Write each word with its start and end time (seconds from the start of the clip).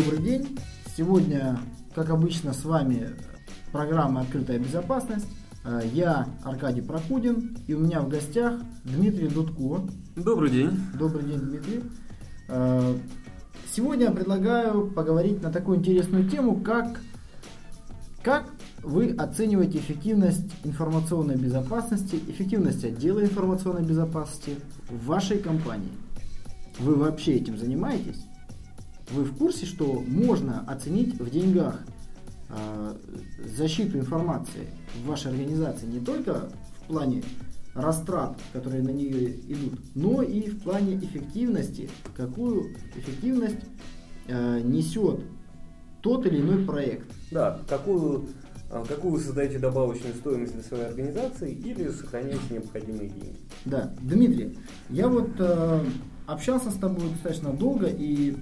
добрый 0.00 0.22
день. 0.22 0.58
Сегодня, 0.96 1.58
как 1.94 2.08
обычно, 2.08 2.54
с 2.54 2.64
вами 2.64 3.10
программа 3.70 4.22
«Открытая 4.22 4.58
безопасность». 4.58 5.26
Э, 5.62 5.82
я 5.92 6.26
Аркадий 6.42 6.80
Прокудин, 6.80 7.58
и 7.66 7.74
у 7.74 7.80
меня 7.80 8.00
в 8.00 8.08
гостях 8.08 8.54
Дмитрий 8.84 9.28
Дудко. 9.28 9.86
Добрый 10.16 10.50
день. 10.50 10.70
Добрый 10.98 11.24
день, 11.24 11.40
Дмитрий. 11.40 11.82
Э, 12.48 12.96
сегодня 13.74 14.06
я 14.06 14.10
предлагаю 14.10 14.90
поговорить 14.90 15.42
на 15.42 15.52
такую 15.52 15.78
интересную 15.78 16.30
тему, 16.30 16.58
как, 16.60 16.98
как 18.22 18.50
вы 18.82 19.10
оцениваете 19.10 19.78
эффективность 19.78 20.50
информационной 20.64 21.36
безопасности, 21.36 22.18
эффективность 22.26 22.84
отдела 22.84 23.22
информационной 23.22 23.82
безопасности 23.82 24.56
в 24.88 25.04
вашей 25.04 25.40
компании. 25.40 25.92
Вы 26.78 26.94
вообще 26.94 27.34
этим 27.34 27.58
занимаетесь? 27.58 28.29
Вы 29.12 29.24
в 29.24 29.36
курсе, 29.36 29.66
что 29.66 30.02
можно 30.06 30.64
оценить 30.68 31.18
в 31.18 31.30
деньгах 31.30 31.80
э, 32.48 32.96
защиту 33.56 33.98
информации 33.98 34.68
в 35.02 35.08
вашей 35.08 35.32
организации 35.32 35.86
не 35.86 36.00
только 36.00 36.50
в 36.82 36.86
плане 36.86 37.22
растрат, 37.74 38.38
которые 38.52 38.82
на 38.82 38.90
нее 38.90 39.30
идут, 39.48 39.80
но 39.94 40.22
и 40.22 40.48
в 40.48 40.62
плане 40.62 40.96
эффективности, 40.96 41.88
какую 42.16 42.76
эффективность 42.96 43.60
э, 44.28 44.60
несет 44.60 45.20
тот 46.00 46.26
или 46.26 46.40
иной 46.40 46.64
проект. 46.64 47.06
Да, 47.30 47.60
какую, 47.68 48.28
а, 48.70 48.84
какую 48.86 49.14
вы 49.14 49.20
создаете 49.20 49.58
добавочную 49.58 50.14
стоимость 50.14 50.54
для 50.54 50.62
своей 50.62 50.84
организации 50.84 51.52
или 51.52 51.88
сохраняете 51.90 52.42
необходимые 52.50 53.10
деньги. 53.10 53.36
Да, 53.64 53.92
Дмитрий, 54.00 54.58
я 54.88 55.08
вот 55.08 55.30
э, 55.38 55.84
общался 56.26 56.70
с 56.70 56.74
тобой 56.74 57.10
достаточно 57.10 57.52
долго 57.52 57.86
и 57.86 58.36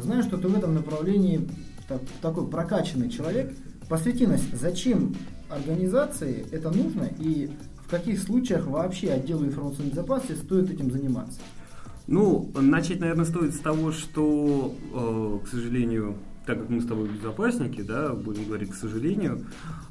знаю, 0.00 0.22
что 0.22 0.36
ты 0.36 0.48
в 0.48 0.56
этом 0.56 0.74
направлении 0.74 1.48
так, 1.88 2.00
такой 2.20 2.46
прокачанный 2.48 3.10
человек. 3.10 3.52
Посвяти 3.88 4.26
нас, 4.26 4.40
зачем 4.52 5.14
организации 5.48 6.46
это 6.50 6.70
нужно 6.70 7.08
и 7.18 7.50
в 7.84 7.90
каких 7.90 8.20
случаях 8.20 8.66
вообще 8.66 9.10
отделу 9.10 9.44
информационной 9.44 9.90
безопасности 9.90 10.42
стоит 10.42 10.70
этим 10.70 10.90
заниматься? 10.90 11.40
Ну, 12.06 12.50
начать, 12.54 13.00
наверное, 13.00 13.24
стоит 13.24 13.54
с 13.54 13.58
того, 13.58 13.92
что, 13.92 14.74
э, 14.92 15.38
к 15.44 15.48
сожалению, 15.48 16.16
так 16.46 16.58
как 16.58 16.68
мы 16.68 16.80
с 16.80 16.86
тобой 16.86 17.08
безопасники, 17.08 17.82
да, 17.82 18.14
будем 18.14 18.46
говорить, 18.46 18.70
к 18.70 18.74
сожалению, 18.74 19.46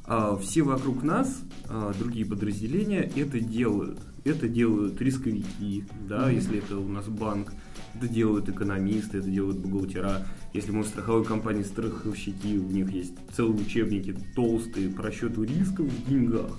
э, 0.07 0.37
все 0.41 0.63
вокруг 0.63 1.03
нас, 1.03 1.41
э, 1.69 1.93
другие 1.97 2.25
подразделения, 2.25 3.09
это 3.15 3.39
делают. 3.39 3.99
Это 4.23 4.47
делают 4.47 5.01
рисковики, 5.01 5.85
да, 6.07 6.29
mm-hmm. 6.29 6.35
если 6.35 6.57
это 6.59 6.77
у 6.77 6.87
нас 6.87 7.07
банк, 7.07 7.53
это 7.95 8.07
делают 8.07 8.49
экономисты, 8.49 9.19
это 9.19 9.29
делают 9.29 9.57
бухгалтера. 9.57 10.25
Если 10.53 10.71
мы 10.71 10.83
в 10.83 10.87
страховой 10.87 11.25
компании 11.25 11.63
страховщики, 11.63 12.57
у 12.57 12.69
них 12.69 12.91
есть 12.91 13.13
целые 13.35 13.61
учебники 13.61 14.15
толстые 14.35 14.89
по 14.89 15.03
расчету 15.03 15.43
рисков 15.43 15.87
в 15.87 16.09
деньгах. 16.09 16.51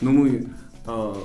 Но 0.00 0.10
мы 0.10 0.48
а, 0.86 1.16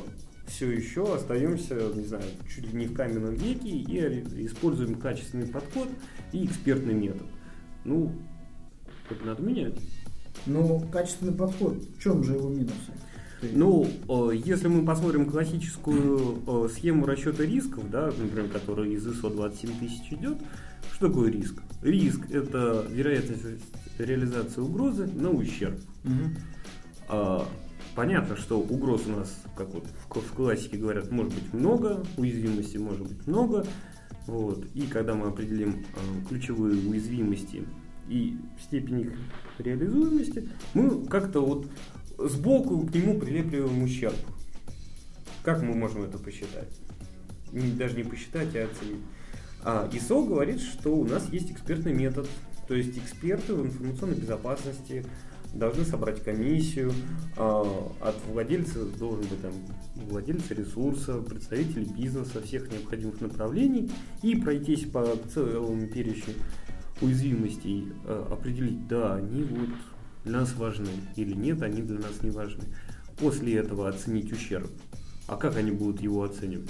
все 0.48 0.72
еще 0.72 1.14
остаемся, 1.14 1.76
не 1.96 2.06
знаю, 2.06 2.24
чуть 2.54 2.72
ли 2.72 2.80
не 2.80 2.88
в 2.88 2.94
каменном 2.94 3.36
веке 3.36 3.70
и 3.70 4.46
используем 4.46 4.96
качественный 4.96 5.48
подход 5.48 5.90
и 6.32 6.46
экспертный 6.46 6.94
метод. 6.94 7.28
Ну, 7.86 8.12
это 9.10 9.26
надо 9.26 9.42
менять. 9.44 9.80
Ну, 10.46 10.88
качественный 10.92 11.34
подход, 11.34 11.78
в 11.78 12.02
чем 12.02 12.24
же 12.24 12.34
его 12.34 12.50
минусы? 12.50 12.94
Ну, 13.42 13.88
если 14.34 14.68
мы 14.68 14.86
посмотрим 14.86 15.30
классическую 15.30 16.70
схему 16.70 17.06
расчета 17.06 17.44
рисков, 17.44 17.90
да, 17.90 18.08
например, 18.08 18.50
которая 18.50 18.88
из 18.88 19.06
ISO 19.08 19.34
27 19.34 19.80
тысяч 19.80 20.12
идет, 20.12 20.38
что 20.94 21.08
такое 21.08 21.30
риск? 21.32 21.62
Риск– 21.84 22.22
это 22.32 22.86
вероятность 22.90 23.44
реализации 24.00 24.62
угрозы 24.62 25.08
на 25.08 25.30
ущерб. 25.30 25.80
Угу. 26.04 27.46
Понятно, 27.96 28.36
что 28.36 28.60
угроз 28.60 29.04
у 29.08 29.12
нас, 29.12 29.42
как 29.56 29.70
вот 29.74 29.86
в 30.10 30.34
классике 30.34 30.78
говорят, 30.78 31.12
может 31.12 31.34
быть 31.34 31.54
много, 31.54 32.04
уязвимости 32.18 32.78
может 32.78 33.08
быть 33.08 33.28
много. 33.28 33.66
Вот. 34.28 34.66
И 34.74 34.82
когда 34.82 35.14
мы 35.14 35.28
определим 35.28 35.86
ключевые 36.28 36.76
уязвимости 36.88 37.64
и 38.10 38.38
степень 38.62 39.02
их 39.02 39.14
реализуемости, 39.58 40.50
мы 40.74 41.06
как-то 41.06 41.46
вот 41.46 41.68
сбоку 42.18 42.86
к 42.86 42.94
нему 42.94 43.20
прилепливаем 43.20 43.84
ущерб. 43.84 44.16
Как 45.44 45.62
мы 45.62 45.74
можем 45.74 46.04
это 46.04 46.18
посчитать? 46.18 46.70
Даже 47.52 47.96
не 47.96 48.04
посчитать, 48.04 48.56
а 48.56 48.66
оценить. 48.66 49.02
А 49.64 49.90
ИСО 49.92 50.24
говорит, 50.24 50.62
что 50.62 50.96
у 50.96 51.06
нас 51.06 51.30
есть 51.32 51.52
экспертный 51.52 51.94
метод. 51.94 52.28
То 52.68 52.76
есть 52.76 52.98
эксперты 52.98 53.54
в 53.54 53.66
информационной 53.66 54.16
безопасности 54.16 55.06
должны 55.54 55.86
собрать 55.86 56.22
комиссию, 56.22 56.92
а, 57.38 57.94
от 58.02 58.16
владельца 58.30 58.86
должен 58.86 59.22
быть 59.22 59.42
там 59.42 59.54
владельца 59.96 60.54
ресурса, 60.54 61.22
представители 61.22 61.86
бизнеса, 61.86 62.42
всех 62.42 62.72
необходимых 62.72 63.22
направлений 63.22 63.90
и 64.22 64.36
пройтись 64.36 64.86
по 64.90 65.16
целому 65.34 65.88
перечню 65.88 66.34
уязвимостей, 67.02 67.88
а, 68.06 68.28
определить, 68.32 68.88
да, 68.88 69.16
они 69.16 69.44
вот 69.44 69.70
для 70.28 70.42
нас 70.42 70.54
важны 70.56 70.90
или 71.16 71.34
нет, 71.34 71.62
они 71.62 71.82
для 71.82 72.00
нас 72.00 72.22
не 72.22 72.30
важны. 72.30 72.64
После 73.18 73.56
этого 73.56 73.90
оценить 73.90 74.32
ущерб. 74.32 74.70
А 75.28 75.36
как 75.36 75.58
они 75.58 75.72
будут 75.72 76.02
его 76.02 76.24
оценивать? 76.24 76.70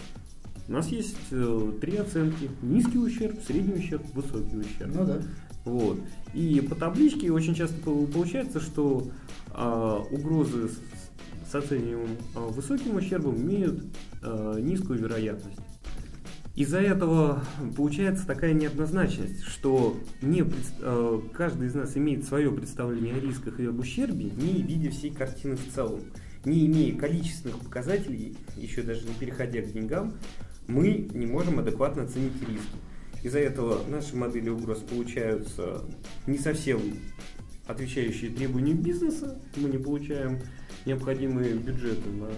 У 0.67 0.71
нас 0.71 0.87
есть 0.89 1.15
э, 1.31 1.71
три 1.81 1.97
оценки. 1.97 2.49
Низкий 2.61 2.97
ущерб, 2.97 3.39
средний 3.45 3.75
ущерб, 3.75 4.03
высокий 4.13 4.57
ущерб. 4.57 4.91
Ну 4.93 5.05
да. 5.05 5.21
Вот. 5.65 5.99
И 6.33 6.61
по 6.61 6.75
табличке 6.75 7.31
очень 7.31 7.55
часто 7.55 7.77
получается, 7.81 8.59
что 8.59 9.09
э, 9.53 9.99
угрозы 10.11 10.69
с, 10.69 11.51
с 11.51 11.55
оцениваемым 11.55 12.17
э, 12.35 12.39
высоким 12.39 12.95
ущербом 12.95 13.37
имеют 13.37 13.83
э, 14.21 14.59
низкую 14.61 14.99
вероятность. 14.99 15.59
Из-за 16.57 16.79
этого 16.79 17.43
получается 17.75 18.25
такая 18.25 18.51
неоднозначность, 18.53 19.43
что 19.43 19.95
не, 20.23 20.43
э, 20.43 21.21
каждый 21.31 21.67
из 21.67 21.75
нас 21.75 21.95
имеет 21.95 22.25
свое 22.25 22.51
представление 22.51 23.13
о 23.13 23.19
рисках 23.19 23.59
и 23.59 23.65
об 23.67 23.77
ущербе, 23.77 24.31
не 24.31 24.63
видя 24.63 24.89
всей 24.89 25.11
картины 25.11 25.55
в 25.55 25.71
целом. 25.75 26.01
Не 26.45 26.65
имея 26.65 26.97
количественных 26.97 27.59
показателей, 27.59 28.35
еще 28.55 28.81
даже 28.81 29.07
не 29.07 29.13
переходя 29.13 29.61
к 29.61 29.71
деньгам, 29.71 30.15
мы 30.67 31.07
не 31.13 31.27
можем 31.27 31.59
адекватно 31.59 32.03
оценить 32.03 32.41
риски. 32.41 32.77
Из-за 33.21 33.37
этого 33.37 33.87
наши 33.87 34.15
модели 34.15 34.49
угроз 34.49 34.79
получаются 34.79 35.85
не 36.25 36.39
совсем 36.39 36.81
отвечающие 37.67 38.31
требованиям 38.31 38.81
бизнеса, 38.81 39.39
мы 39.57 39.69
не 39.69 39.77
получаем 39.77 40.39
необходимые 40.87 41.53
бюджеты 41.53 42.09
на 42.09 42.29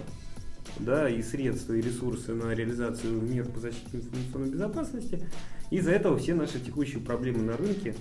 да, 0.78 1.08
и 1.08 1.22
средства, 1.22 1.74
и 1.74 1.80
ресурсы 1.80 2.32
на 2.34 2.54
реализацию 2.54 3.20
мер 3.20 3.46
по 3.46 3.60
защите 3.60 3.88
информационной 3.92 4.50
безопасности. 4.50 5.20
Из-за 5.70 5.92
этого 5.92 6.18
все 6.18 6.34
наши 6.34 6.60
текущие 6.60 7.00
проблемы 7.00 7.42
на 7.42 7.56
рынке, 7.56 7.94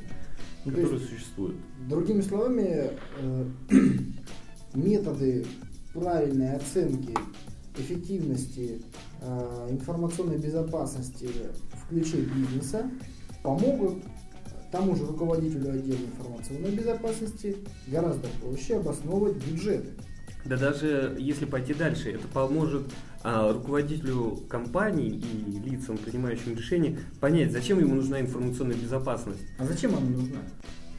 ну, 0.65 0.71
которые 0.71 0.99
есть, 0.99 1.09
существуют. 1.09 1.55
Другими 1.87 2.21
словами, 2.21 2.91
э, 3.19 3.45
методы 4.73 5.45
правильной 5.93 6.55
оценки 6.55 7.13
эффективности 7.77 8.81
э, 9.21 9.67
информационной 9.71 10.37
безопасности 10.37 11.29
в 11.73 11.89
ключе 11.89 12.21
бизнеса 12.21 12.89
помогут 13.43 14.03
тому 14.71 14.95
же 14.95 15.05
руководителю 15.05 15.73
отдела 15.73 15.97
информационной 15.97 16.71
безопасности 16.71 17.57
гораздо 17.87 18.27
проще 18.41 18.77
обосновывать 18.77 19.37
бюджеты. 19.43 19.89
Да 20.45 20.57
даже 20.57 21.15
если 21.19 21.45
пойти 21.45 21.73
дальше, 21.73 22.11
это 22.11 22.27
поможет 22.27 22.83
а, 23.23 23.51
руководителю 23.51 24.39
компании 24.49 25.09
и 25.09 25.69
лицам, 25.69 25.97
принимающим 25.97 26.55
решения, 26.55 26.97
понять, 27.19 27.51
зачем 27.51 27.79
ему 27.79 27.95
нужна 27.95 28.21
информационная 28.21 28.77
безопасность. 28.77 29.41
А 29.57 29.65
зачем 29.65 29.95
она 29.95 30.07
нужна? 30.07 30.39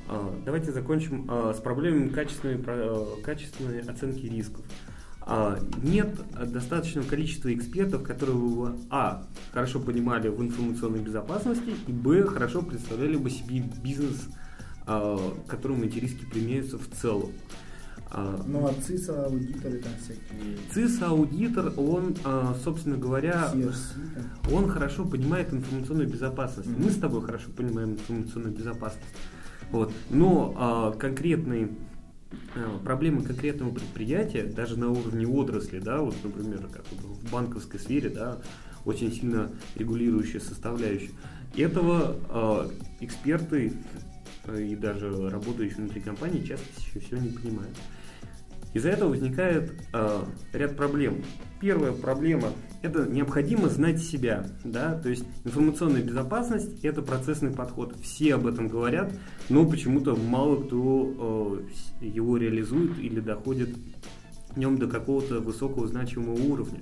А, 0.08 0.42
давайте 0.44 0.72
закончим 0.72 1.26
а, 1.28 1.54
с 1.54 1.60
проблемами 1.60 2.10
качественной, 2.10 2.62
а, 2.66 3.16
качественной 3.22 3.80
оценки 3.80 4.26
рисков. 4.26 4.64
А, 5.22 5.58
нет 5.82 6.20
достаточного 6.52 7.06
количества 7.06 7.52
экспертов, 7.54 8.02
которые 8.02 8.36
бы, 8.36 8.76
а, 8.90 9.26
хорошо 9.52 9.80
понимали 9.80 10.28
в 10.28 10.42
информационной 10.42 11.00
безопасности, 11.00 11.74
и, 11.86 11.92
б, 11.92 12.24
хорошо 12.24 12.62
представляли 12.62 13.16
бы 13.16 13.30
себе 13.30 13.62
бизнес, 13.82 14.28
а, 14.86 15.18
которому 15.46 15.84
эти 15.84 15.98
риски 15.98 16.24
применяются 16.24 16.78
в 16.78 16.88
целом. 17.00 17.30
А, 18.12 18.42
ну, 18.46 18.66
а 18.66 18.74
ЦИСа 18.74 19.26
аудиторы 19.26 19.78
там 19.78 19.92
всякие. 20.02 20.56
ЦИСа 20.74 21.08
аудитор, 21.08 21.72
он, 21.76 22.16
а, 22.24 22.56
собственно 22.64 22.96
говоря, 22.96 23.50
CRC, 23.54 24.52
он 24.52 24.68
хорошо 24.68 25.04
понимает 25.04 25.52
информационную 25.52 26.08
безопасность. 26.08 26.68
Mm-hmm. 26.68 26.84
Мы 26.84 26.90
с 26.90 26.98
тобой 26.98 27.22
хорошо 27.22 27.50
понимаем 27.56 27.92
информационную 27.92 28.52
безопасность. 28.52 29.14
Вот. 29.70 29.92
Но 30.10 30.54
а, 30.56 30.92
конкретные 30.92 31.70
проблемы 32.84 33.22
конкретного 33.22 33.72
предприятия, 33.72 34.44
даже 34.44 34.78
на 34.78 34.90
уровне 34.90 35.26
отрасли, 35.26 35.78
да, 35.78 35.98
вот, 35.98 36.14
например, 36.22 36.68
как 36.72 36.84
в 36.92 37.30
банковской 37.30 37.80
сфере, 37.80 38.08
да, 38.08 38.38
очень 38.84 39.12
сильно 39.12 39.50
регулирующая 39.76 40.40
составляющая, 40.40 41.10
Этого 41.56 42.16
э, 42.28 43.04
эксперты 43.04 43.72
э, 44.44 44.62
и 44.62 44.76
даже 44.76 45.28
работающие 45.28 45.78
внутри 45.78 46.00
компании 46.00 46.44
часто 46.44 46.66
еще 46.78 47.00
все 47.00 47.16
не 47.18 47.30
понимают. 47.30 47.76
Из-за 48.72 48.90
этого 48.90 49.10
возникает 49.10 49.72
э, 49.92 50.22
ряд 50.52 50.76
проблем. 50.76 51.22
Первая 51.60 51.92
проблема– 51.92 52.50
это 52.82 53.04
необходимо 53.06 53.68
знать 53.68 54.00
себя. 54.00 54.46
Да? 54.64 54.98
То 54.98 55.08
есть 55.08 55.24
информационная 55.44 56.02
безопасность– 56.02 56.78
это 56.84 57.02
процессный 57.02 57.50
подход. 57.50 57.96
Все 58.00 58.36
об 58.36 58.46
этом 58.46 58.68
говорят, 58.68 59.12
но 59.48 59.68
почему-то 59.68 60.14
мало 60.14 60.62
кто 60.62 61.60
э, 62.00 62.06
его 62.06 62.36
реализует 62.36 62.98
или 62.98 63.20
доходит 63.20 63.70
в 64.50 64.56
нем 64.56 64.78
до 64.78 64.86
какого-то 64.86 65.40
высокого 65.40 65.86
значимого 65.88 66.40
уровня. 66.40 66.80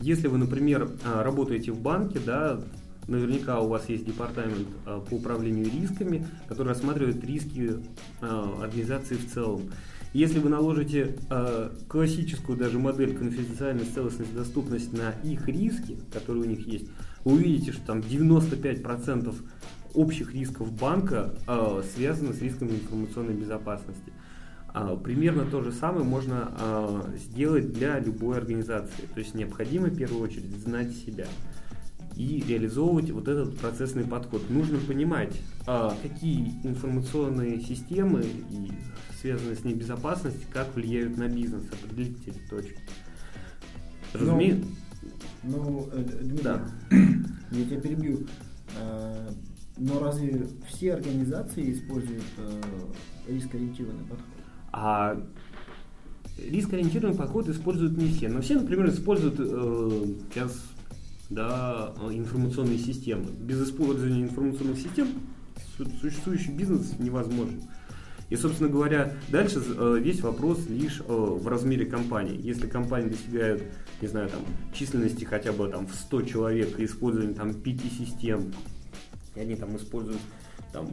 Если 0.00 0.28
вы, 0.28 0.38
например, 0.38 0.90
э, 1.04 1.22
работаете 1.22 1.72
в 1.72 1.80
банке, 1.80 2.20
да, 2.24 2.60
наверняка 3.06 3.60
у 3.60 3.68
вас 3.68 3.88
есть 3.88 4.04
департамент 4.04 4.68
э, 4.86 5.00
по 5.08 5.14
управлению 5.14 5.66
рисками, 5.70 6.26
который 6.48 6.68
рассматривает 6.68 7.22
риски 7.24 7.74
э, 8.20 8.46
организации 8.62 9.16
в 9.16 9.30
целом. 9.32 9.62
Если 10.12 10.40
вы 10.40 10.48
наложите 10.48 11.16
э, 11.30 11.70
классическую 11.88 12.58
даже 12.58 12.78
модель 12.78 13.16
конфиденциальность, 13.16 13.94
целостность, 13.94 14.34
доступность 14.34 14.92
на 14.92 15.10
их 15.22 15.46
риски, 15.46 15.98
которые 16.12 16.44
у 16.44 16.46
них 16.46 16.66
есть, 16.66 16.86
вы 17.24 17.34
увидите, 17.34 17.72
что 17.72 17.86
там 17.86 18.00
95% 18.00 19.34
общих 19.94 20.34
рисков 20.34 20.72
банка 20.72 21.34
э, 21.46 21.82
связаны 21.94 22.34
с 22.34 22.42
рисками 22.42 22.70
информационной 22.70 23.34
безопасности. 23.34 24.12
А, 24.72 24.96
примерно 24.96 25.44
то 25.44 25.62
же 25.62 25.72
самое 25.72 26.04
можно 26.04 26.48
а, 26.52 27.12
сделать 27.16 27.72
для 27.72 27.98
любой 27.98 28.38
организации. 28.38 29.02
То 29.12 29.20
есть 29.20 29.34
необходимо 29.34 29.88
в 29.88 29.96
первую 29.96 30.22
очередь 30.22 30.56
знать 30.58 30.92
себя 30.92 31.26
и 32.16 32.44
реализовывать 32.46 33.10
вот 33.10 33.28
этот 33.28 33.58
процессный 33.58 34.04
подход. 34.04 34.48
Нужно 34.50 34.78
понимать, 34.78 35.40
а, 35.66 35.96
какие 36.02 36.52
информационные 36.64 37.60
системы 37.60 38.22
и 38.22 38.70
связанные 39.20 39.56
с 39.56 39.64
ней 39.64 39.74
безопасность, 39.74 40.48
как 40.50 40.74
влияют 40.74 41.16
на 41.16 41.28
бизнес, 41.28 41.64
определить 41.72 42.16
эти 42.26 42.38
точки. 42.48 42.78
Разумеется. 44.12 44.68
Ну, 45.42 45.56
ну 45.62 45.88
э, 45.92 46.02
Дмитрий, 46.22 46.42
да. 46.42 46.68
я 47.50 47.64
тебя 47.64 47.80
перебью. 47.80 48.26
Э, 48.78 49.30
но 49.76 49.98
разве 50.00 50.46
все 50.68 50.94
организации 50.94 51.72
используют 51.72 52.24
э, 52.38 52.60
рискоориентированный 53.28 54.04
подход? 54.04 54.26
А 54.72 55.22
рискоориентированный 56.38 57.16
подход 57.16 57.48
используют 57.48 57.96
не 57.96 58.08
все. 58.08 58.28
Но 58.28 58.40
все, 58.40 58.58
например, 58.58 58.88
используют 58.88 59.36
э, 59.38 60.14
сейчас 60.32 60.64
да, 61.30 61.94
информационные 62.10 62.78
системы. 62.78 63.30
Без 63.30 63.62
использования 63.68 64.22
информационных 64.22 64.78
систем 64.78 65.08
существующий 66.00 66.52
бизнес 66.52 66.98
невозможен. 66.98 67.62
И, 68.30 68.36
собственно 68.36 68.70
говоря, 68.70 69.12
дальше 69.28 69.60
э, 69.60 69.98
весь 70.00 70.20
вопрос 70.20 70.66
лишь 70.68 71.00
э, 71.00 71.04
в 71.06 71.46
размере 71.48 71.84
компании. 71.84 72.40
Если 72.40 72.68
компания 72.68 73.10
достигает, 73.10 73.62
не 74.00 74.06
знаю, 74.06 74.28
там, 74.28 74.40
численности 74.72 75.24
хотя 75.24 75.52
бы 75.52 75.68
там, 75.68 75.86
в 75.86 75.94
100 75.94 76.22
человек 76.22 76.78
и 76.78 76.84
использование 76.84 77.34
там, 77.34 77.52
5 77.52 77.80
систем, 77.92 78.54
и 79.34 79.40
они 79.40 79.56
там 79.56 79.76
используют 79.76 80.20
там, 80.72 80.88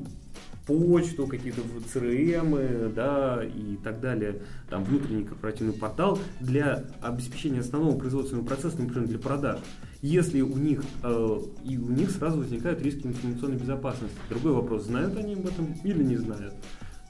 почту, 0.66 1.28
какие-то 1.28 1.62
CRM, 1.94 2.94
да, 2.94 3.44
и 3.44 3.78
так 3.84 4.02
далее, 4.02 4.42
там 4.70 4.84
внутренний 4.84 5.24
корпоративный 5.24 5.74
портал 5.74 6.20
для 6.42 6.86
обеспечения 7.02 7.60
основного 7.60 8.00
производственного 8.00 8.46
процесса, 8.46 8.82
например, 8.82 9.08
для 9.08 9.20
продаж. 9.20 9.60
Если 10.02 10.42
у 10.42 10.58
них 10.58 10.84
э, 11.04 11.40
и 11.64 11.78
у 11.78 11.90
них 11.90 12.10
сразу 12.12 12.40
возникают 12.40 12.82
риски 12.82 13.06
информационной 13.06 13.58
безопасности. 13.58 14.18
Другой 14.30 14.54
вопрос, 14.54 14.86
знают 14.86 15.16
они 15.18 15.34
об 15.34 15.46
этом 15.46 15.74
или 15.84 16.04
не 16.04 16.18
знают. 16.18 16.54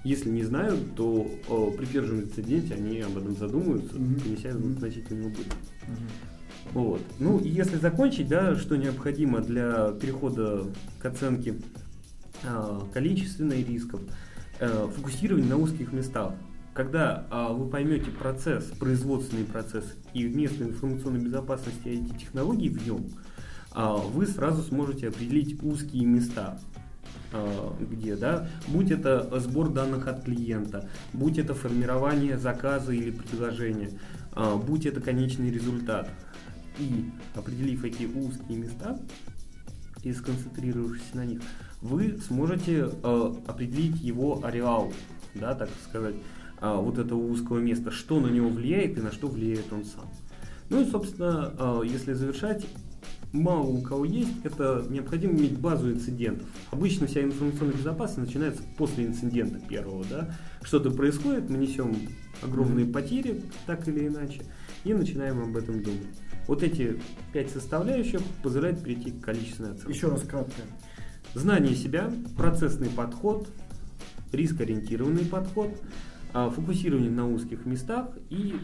Если 0.07 0.29
не 0.29 0.43
знают, 0.43 0.95
то 0.95 1.27
э, 1.49 1.77
при 1.77 1.85
первом 1.85 2.21
инциденте 2.21 2.75
они 2.75 3.01
об 3.01 3.17
этом 3.17 3.35
задумаются, 3.35 3.97
mm-hmm. 3.97 4.23
понеся 4.23 4.49
mm-hmm. 4.49 4.79
значительный 4.79 5.25
убыток. 5.27 5.57
Mm-hmm. 5.85 6.71
Вот. 6.71 7.01
Ну 7.19 7.39
и 7.39 7.49
если 7.49 7.75
закончить, 7.75 8.29
да, 8.29 8.55
что 8.55 8.77
необходимо 8.77 9.41
для 9.41 9.91
перехода 9.91 10.63
к 10.99 11.05
оценке 11.05 11.55
э, 12.41 12.79
количественной 12.93 13.65
рисков, 13.65 13.99
э, 14.61 14.87
фокусирование 14.95 15.49
на 15.49 15.57
узких 15.57 15.91
местах. 15.91 16.35
Когда 16.73 17.27
э, 17.29 17.53
вы 17.53 17.69
поймете 17.69 18.09
процесс, 18.09 18.63
производственный 18.79 19.43
процесс 19.43 19.83
и 20.13 20.25
вместо 20.25 20.63
информационной 20.63 21.19
безопасности 21.19 21.89
эти 21.89 22.17
технологии 22.17 22.69
в 22.69 22.87
нем, 22.87 23.07
э, 23.75 23.95
вы 24.13 24.25
сразу 24.25 24.63
сможете 24.63 25.09
определить 25.09 25.61
узкие 25.61 26.05
места, 26.05 26.61
где, 27.79 28.15
да, 28.15 28.47
будь 28.67 28.91
это 28.91 29.39
сбор 29.39 29.69
данных 29.69 30.07
от 30.07 30.23
клиента, 30.23 30.89
будь 31.13 31.37
это 31.37 31.53
формирование 31.53 32.37
заказа 32.37 32.93
или 32.93 33.11
предложения, 33.11 33.91
э, 34.35 34.55
будь 34.55 34.85
это 34.85 35.01
конечный 35.01 35.51
результат. 35.51 36.09
И 36.79 37.09
определив 37.35 37.83
эти 37.83 38.05
узкие 38.05 38.57
места 38.57 38.99
и 40.03 40.13
сконцентрировавшись 40.13 41.13
на 41.13 41.25
них, 41.25 41.41
вы 41.81 42.19
сможете 42.27 42.89
э, 42.91 43.33
определить 43.47 44.01
его 44.01 44.43
ареал, 44.43 44.93
да, 45.35 45.53
так 45.55 45.69
сказать, 45.87 46.15
э, 46.61 46.75
вот 46.75 46.97
этого 46.97 47.19
узкого 47.19 47.59
места, 47.59 47.91
что 47.91 48.19
на 48.19 48.27
него 48.27 48.49
влияет 48.49 48.97
и 48.97 49.01
на 49.01 49.11
что 49.11 49.27
влияет 49.27 49.71
он 49.73 49.85
сам. 49.85 50.09
Ну 50.69 50.81
и, 50.81 50.85
собственно, 50.85 51.53
э, 51.57 51.81
если 51.85 52.13
завершать, 52.13 52.65
мало 53.31 53.67
у 53.67 53.81
кого 53.81 54.05
есть, 54.05 54.31
это 54.43 54.85
необходимо 54.89 55.33
иметь 55.33 55.57
базу 55.57 55.91
инцидентов. 55.91 56.47
Обычно 56.71 57.07
вся 57.07 57.23
информационная 57.23 57.75
безопасность 57.75 58.27
начинается 58.27 58.63
после 58.77 59.05
инцидента 59.05 59.59
первого, 59.59 60.05
да, 60.09 60.35
что-то 60.63 60.91
происходит, 60.91 61.49
мы 61.49 61.57
несем 61.57 61.95
огромные 62.41 62.85
потери, 62.85 63.41
так 63.65 63.87
или 63.87 64.07
иначе, 64.07 64.41
и 64.83 64.93
начинаем 64.93 65.41
об 65.41 65.55
этом 65.57 65.81
думать. 65.81 66.07
Вот 66.47 66.63
эти 66.63 66.99
пять 67.33 67.49
составляющих 67.49 68.21
позволяют 68.41 68.81
перейти 68.81 69.11
к 69.11 69.21
количественной 69.21 69.71
оценке. 69.71 69.93
Еще 69.93 70.07
раз 70.07 70.21
кратко. 70.21 70.61
Знание 71.33 71.75
себя, 71.75 72.11
процессный 72.37 72.89
подход, 72.89 73.49
рискоориентированный 74.31 75.25
подход, 75.25 75.69
а, 76.33 76.49
фокусирование 76.49 77.11
на 77.11 77.27
узких 77.29 77.65
местах 77.65 78.09
и 78.29 78.55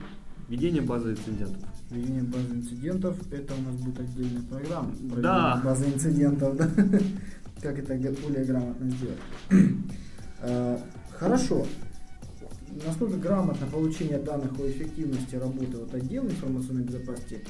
ведение 0.48 0.82
базы 0.82 1.12
инцидентов. 1.12 1.73
Ведение 1.94 2.24
базы 2.24 2.56
инцидентов, 2.56 3.16
это 3.32 3.54
у 3.54 3.62
нас 3.62 3.76
будет 3.76 4.00
отдельная 4.00 4.42
программа. 4.42 4.92
Да. 5.22 5.62
База 5.64 5.86
инцидентов, 5.86 6.58
да? 6.58 6.68
Как 7.62 7.78
это 7.78 7.94
более 8.22 8.46
грамотно 8.46 8.90
сделать. 8.90 9.20
А, 10.42 10.80
хорошо. 11.12 11.68
Насколько 12.84 13.18
грамотно 13.18 13.68
получение 13.68 14.18
данных 14.18 14.60
о 14.60 14.68
эффективности 14.68 15.36
работы 15.36 15.78
вот 15.78 15.94
отдела 15.94 16.26
информационной 16.26 16.84
безопасности, 16.84 17.46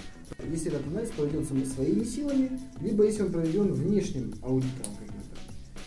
если 0.52 0.68
этот 0.68 0.86
анализ 0.88 1.10
проведен 1.12 1.46
своими 1.66 2.04
силами, 2.04 2.60
либо 2.82 3.06
если 3.06 3.24
он 3.24 3.32
проведен 3.32 3.72
внешним 3.72 4.34
аудитором 4.42 4.92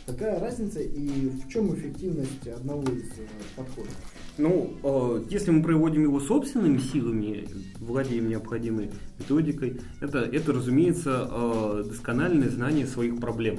Какая 0.07 0.41
разница 0.41 0.81
и 0.81 1.29
в 1.29 1.49
чем 1.49 1.75
эффективность 1.75 2.47
одного 2.47 2.85
из 2.85 3.11
э, 3.19 3.27
подходов? 3.57 3.93
Ну, 4.39 4.77
э, 4.83 5.25
если 5.31 5.51
мы 5.51 5.63
проводим 5.63 6.03
его 6.03 6.21
собственными 6.21 6.79
силами, 6.79 7.49
владеем 7.79 8.29
необходимой 8.29 8.91
методикой, 9.19 9.81
это, 10.01 10.19
это 10.19 10.53
разумеется, 10.53 11.29
э, 11.31 11.85
доскональное 11.89 12.51
знание 12.51 12.87
своих 12.87 13.19
проблем. 13.19 13.59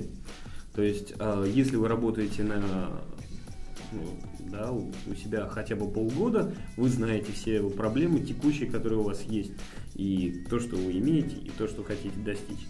То 0.75 0.83
есть, 0.83 1.15
если 1.47 1.75
вы 1.75 1.87
работаете 1.87 2.43
на 2.43 2.61
ну, 3.91 4.01
да, 4.51 4.71
у, 4.71 4.91
у 5.07 5.15
себя 5.15 5.47
хотя 5.49 5.75
бы 5.75 5.89
полгода, 5.89 6.53
вы 6.75 6.89
знаете 6.89 7.31
все 7.31 7.61
проблемы 7.69 8.19
текущие, 8.19 8.69
которые 8.69 8.99
у 8.99 9.03
вас 9.03 9.21
есть, 9.23 9.51
и 9.95 10.45
то, 10.49 10.59
что 10.59 10.75
вы 10.75 10.97
имеете, 10.99 11.35
и 11.37 11.49
то, 11.57 11.67
что 11.67 11.83
хотите 11.83 12.17
достичь. 12.19 12.67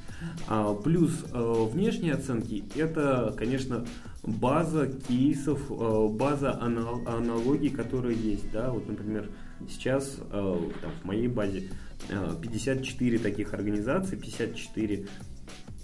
А, 0.48 0.74
плюс 0.74 1.26
а, 1.32 1.66
внешние 1.66 2.14
оценки– 2.14 2.64
это, 2.76 3.34
конечно, 3.38 3.86
база 4.28 4.88
кейсов, 4.88 5.60
а, 5.72 6.08
база 6.10 6.62
анал, 6.62 7.02
аналогий, 7.08 7.70
которые 7.70 8.18
есть. 8.18 8.52
Да? 8.52 8.70
Вот, 8.72 8.88
например, 8.88 9.30
сейчас 9.68 10.18
а, 10.32 10.70
там, 10.82 10.92
в 11.02 11.06
моей 11.06 11.28
базе 11.28 11.72
а, 12.12 12.36
54 12.40 13.18
таких 13.20 13.54
организаций, 13.54 14.18
54 14.18 15.08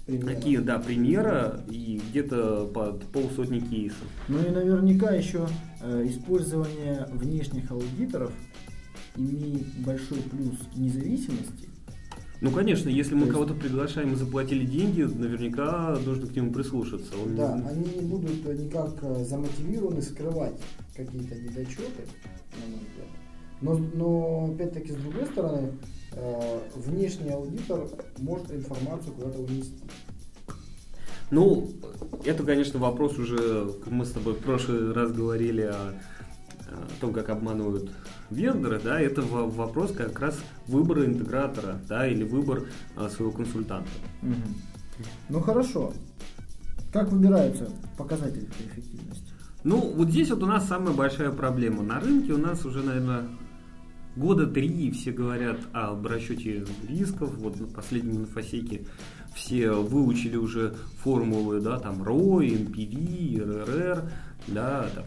Примера. 0.05 0.35
Такие, 0.35 0.59
да, 0.59 0.79
примера 0.79 1.63
и 1.69 2.01
где-то 2.09 2.65
под 2.73 3.05
полсотни 3.05 3.61
кейсов. 3.61 4.05
Ну 4.27 4.37
и 4.43 4.49
наверняка 4.49 5.11
еще 5.11 5.47
э, 5.79 6.05
использование 6.09 7.07
внешних 7.09 7.71
аудиторов 7.71 8.33
имеет 9.15 9.65
большой 9.77 10.17
плюс 10.23 10.57
независимости. 10.75 11.69
Ну, 12.43 12.51
конечно, 12.51 12.89
если 12.89 13.15
мы 13.15 13.27
кого-то 13.27 13.53
приглашаем 13.53 14.11
и 14.11 14.15
заплатили 14.17 14.65
деньги, 14.65 15.03
наверняка 15.03 15.97
нужно 16.05 16.27
к 16.27 16.35
нему 16.35 16.51
прислушаться. 16.51 17.13
Он 17.23 17.37
да, 17.37 17.57
не... 17.57 17.69
они 17.69 17.85
не 17.95 18.01
будут 18.01 18.45
никак 18.59 18.95
э, 19.01 19.23
замотивированы 19.23 20.01
скрывать 20.01 20.59
какие-то 20.93 21.35
недочеты, 21.35 22.03
на 22.59 22.67
мой 22.69 22.79
взгляд. 22.81 23.07
Но, 23.61 23.77
но 23.93 24.53
опять-таки, 24.53 24.91
с 24.91 24.95
другой 24.95 25.25
стороны, 25.27 25.71
э, 26.11 26.59
внешний 26.75 27.29
аудитор 27.29 27.87
может 28.17 28.51
информацию 28.51 29.13
куда-то 29.13 29.39
унести. 29.39 29.79
Ну, 31.31 31.69
это, 32.25 32.43
конечно, 32.43 32.77
вопрос 32.77 33.17
уже, 33.19 33.71
мы 33.85 34.03
с 34.03 34.11
тобой 34.11 34.33
в 34.33 34.39
прошлый 34.39 34.91
раз 34.91 35.13
говорили 35.13 35.61
о, 35.61 35.93
о 36.73 36.99
том, 36.99 37.13
как 37.13 37.29
обманывают 37.29 37.89
вендоры, 38.33 38.79
да, 38.83 38.99
это 38.99 39.21
вопрос 39.21 39.91
как 39.91 40.19
раз 40.19 40.37
выбора 40.67 41.05
интегратора, 41.05 41.79
да, 41.87 42.07
или 42.07 42.23
выбор 42.23 42.63
а, 42.95 43.09
своего 43.09 43.31
консультанта. 43.31 43.89
Угу. 44.21 45.03
Ну 45.29 45.39
хорошо. 45.39 45.93
Как 46.91 47.11
выбираются 47.11 47.69
показатели 47.97 48.45
эффективности? 48.45 49.33
Ну, 49.63 49.77
вот 49.95 50.09
здесь 50.09 50.29
вот 50.29 50.43
у 50.43 50.45
нас 50.45 50.67
самая 50.67 50.93
большая 50.93 51.31
проблема. 51.31 51.83
На 51.83 51.99
рынке 51.99 52.33
у 52.33 52.37
нас 52.37 52.65
уже, 52.65 52.83
наверное, 52.83 53.23
года 54.15 54.45
три 54.45 54.91
все 54.91 55.11
говорят 55.11 55.59
об 55.71 56.05
расчете 56.05 56.65
рисков. 56.87 57.33
Вот 57.37 57.59
на 57.59 57.67
последнем 57.67 58.21
инфосеке 58.21 58.85
все 59.33 59.71
выучили 59.71 60.35
уже 60.35 60.75
формулы, 60.99 61.61
да, 61.61 61.79
там 61.79 62.03
ROI, 62.03 62.67
NPV, 62.67 63.65
RRR, 63.65 64.09
да, 64.47 64.89
там, 64.93 65.05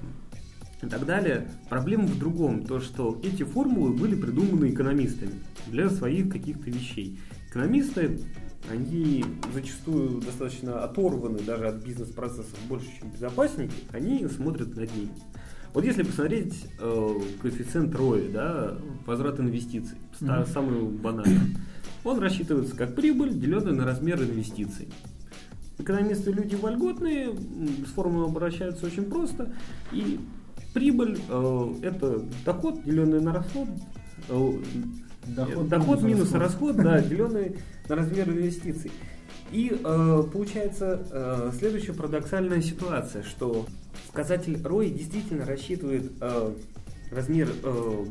и 0.82 0.86
так 0.86 1.06
далее. 1.06 1.48
Проблема 1.68 2.06
в 2.06 2.18
другом, 2.18 2.64
то 2.64 2.80
что 2.80 3.20
эти 3.22 3.42
формулы 3.42 3.92
были 3.92 4.14
придуманы 4.14 4.70
экономистами 4.70 5.34
для 5.66 5.88
своих 5.88 6.30
каких-то 6.30 6.70
вещей. 6.70 7.18
Экономисты, 7.48 8.20
они 8.70 9.24
зачастую 9.54 10.20
достаточно 10.20 10.82
оторваны 10.84 11.38
даже 11.40 11.68
от 11.68 11.76
бизнес-процессов 11.84 12.58
больше, 12.68 12.86
чем 12.98 13.10
безопасники, 13.10 13.74
они 13.92 14.26
смотрят 14.28 14.76
на 14.76 14.86
деньги. 14.86 15.22
Вот 15.72 15.84
если 15.84 16.04
посмотреть 16.04 16.66
э, 16.80 17.14
коэффициент 17.42 17.94
ROI, 17.94 18.32
да, 18.32 18.78
возврат 19.04 19.38
инвестиций, 19.40 19.98
mm-hmm. 20.20 20.48
самый 20.50 20.82
банальный, 20.82 21.56
он 22.02 22.18
рассчитывается 22.18 22.74
как 22.76 22.94
прибыль, 22.94 23.38
деленная 23.38 23.74
на 23.74 23.84
размер 23.84 24.22
инвестиций. 24.22 24.88
Экономисты 25.78 26.32
люди 26.32 26.54
вольготные, 26.54 27.30
с 27.86 27.90
формулой 27.92 28.28
обращаются 28.28 28.86
очень 28.86 29.04
просто, 29.04 29.52
и 29.92 30.18
прибыль 30.76 31.18
э, 31.26 31.74
это 31.80 32.22
доход, 32.44 32.84
деленный 32.84 33.22
на 33.22 33.32
расход, 33.32 33.66
э, 34.28 34.52
доход, 35.26 35.68
доход 35.68 36.02
минус 36.02 36.32
расход, 36.32 36.76
расход 36.76 36.76
да, 36.76 37.00
деленный 37.08 37.56
на 37.88 37.96
размер 37.96 38.28
инвестиций. 38.28 38.92
И 39.52 39.72
э, 39.72 40.22
получается 40.30 41.00
э, 41.10 41.52
следующая 41.58 41.94
парадоксальная 41.94 42.60
ситуация, 42.60 43.22
что 43.22 43.64
показатель 44.08 44.56
ROI 44.56 44.90
действительно 44.90 45.46
рассчитывает 45.46 46.12
э, 46.20 46.52
размер 47.10 47.48
э, 47.62 48.04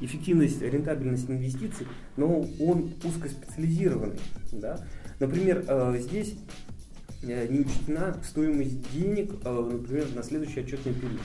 эффективность, 0.00 0.62
рентабельность 0.62 1.28
инвестиций, 1.28 1.86
но 2.16 2.46
он 2.60 2.94
узкоспециализированный. 3.04 4.20
Да? 4.52 4.80
Например, 5.20 5.62
э, 5.68 5.98
здесь 6.00 6.34
э, 7.24 7.46
не 7.48 7.60
учтена 7.60 8.16
стоимость 8.24 8.90
денег, 8.90 9.32
э, 9.44 9.70
например, 9.70 10.06
на 10.14 10.22
следующий 10.22 10.60
отчетный 10.60 10.94
период. 10.94 11.20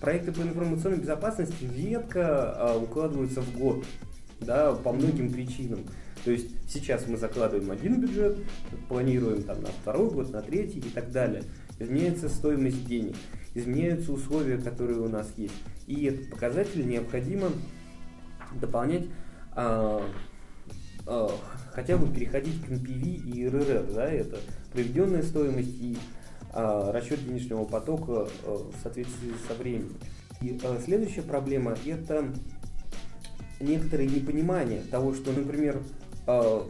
Проекты 0.00 0.32
по 0.32 0.40
информационной 0.40 0.98
безопасности 0.98 1.68
редко 1.76 2.52
а, 2.52 2.78
укладываются 2.78 3.42
в 3.42 3.58
год, 3.58 3.84
да, 4.40 4.72
по 4.72 4.92
многим 4.92 5.30
причинам. 5.30 5.84
То 6.24 6.30
есть 6.30 6.48
сейчас 6.68 7.06
мы 7.06 7.16
закладываем 7.16 7.70
один 7.70 8.00
бюджет, 8.00 8.38
планируем 8.88 9.42
там 9.42 9.62
на 9.62 9.68
второй 9.68 10.10
год, 10.10 10.30
на 10.30 10.42
третий 10.42 10.78
и 10.78 10.90
так 10.90 11.12
далее. 11.12 11.42
Изменяется 11.78 12.28
стоимость 12.28 12.86
денег, 12.86 13.14
изменяются 13.54 14.12
условия, 14.12 14.58
которые 14.58 15.00
у 15.00 15.08
нас 15.08 15.32
есть. 15.36 15.54
И 15.86 16.04
этот 16.04 16.30
показатель 16.30 16.86
необходимо 16.86 17.50
дополнять 18.60 19.06
а, 19.54 20.02
а, 21.06 21.30
хотя 21.72 21.96
бы 21.96 22.12
переходить 22.12 22.62
к 22.64 22.68
NPV 22.68 23.34
и 23.34 23.48
РРР, 23.48 23.94
да, 23.94 24.08
это 24.10 24.38
проведенная 24.72 25.22
стоимость 25.22 25.80
и 25.80 25.96
расчет 26.52 27.24
денежного 27.24 27.64
потока 27.64 28.28
э, 28.44 28.50
в 28.50 28.82
соответствии 28.82 29.32
со 29.46 29.54
временем. 29.54 29.94
И 30.40 30.58
э, 30.62 30.80
следующая 30.84 31.22
проблема– 31.22 31.76
это 31.86 32.32
некоторое 33.60 34.06
непонимание 34.06 34.82
того, 34.90 35.14
что, 35.14 35.32
например, 35.32 35.82
э, 36.26 36.60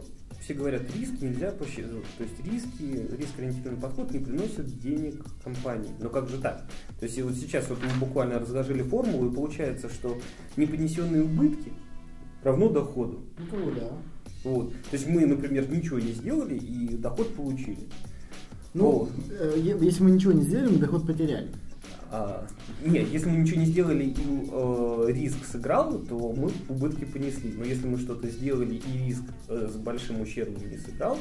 все 0.41 0.53
говорят, 0.53 0.83
риски 0.95 1.23
нельзя 1.23 1.51
посчитать, 1.51 1.91
то 2.17 2.23
есть 2.23 2.39
риски, 2.43 3.15
риск-ориентированный 3.15 3.81
подход 3.81 4.11
не 4.11 4.19
приносит 4.19 4.79
денег 4.79 5.23
компании. 5.43 5.91
Но 5.99 6.09
как 6.09 6.29
же 6.29 6.39
так? 6.39 6.65
То 6.99 7.05
есть 7.05 7.21
вот 7.21 7.35
сейчас 7.35 7.69
вот 7.69 7.79
мы 7.83 8.05
буквально 8.05 8.39
разложили 8.39 8.81
формулу, 8.81 9.31
и 9.31 9.35
получается, 9.35 9.87
что 9.89 10.17
непонесенные 10.57 11.23
убытки 11.23 11.71
равно 12.43 12.69
доходу. 12.69 13.21
Ну 13.51 13.71
да. 13.71 13.91
Вот. 14.43 14.73
То 14.73 14.93
есть 14.93 15.07
мы, 15.07 15.25
например, 15.25 15.69
ничего 15.69 15.99
не 15.99 16.11
сделали 16.13 16.55
и 16.55 16.97
доход 16.97 17.35
получили. 17.35 17.87
Ну, 18.73 19.09
э, 19.29 19.75
если 19.81 20.03
мы 20.03 20.11
ничего 20.11 20.31
не 20.31 20.43
сделали, 20.43 20.73
мы 20.73 20.77
доход 20.77 21.05
потеряли. 21.05 21.49
А, 22.13 22.45
нет, 22.83 23.07
если 23.09 23.29
мы 23.29 23.37
ничего 23.37 23.61
не 23.61 23.65
сделали 23.65 24.03
и 24.03 24.49
э, 24.51 25.05
риск 25.09 25.45
сыграл, 25.49 25.97
то 25.97 26.33
мы 26.37 26.51
убытки 26.67 27.05
понесли. 27.05 27.53
Но 27.57 27.63
если 27.63 27.87
мы 27.87 27.97
что-то 27.99 28.27
сделали 28.27 28.75
и 28.75 29.07
риск 29.07 29.23
э, 29.47 29.69
с 29.71 29.77
большим 29.77 30.19
ущербом 30.19 30.69
не 30.69 30.77
сыграл, 30.77 31.17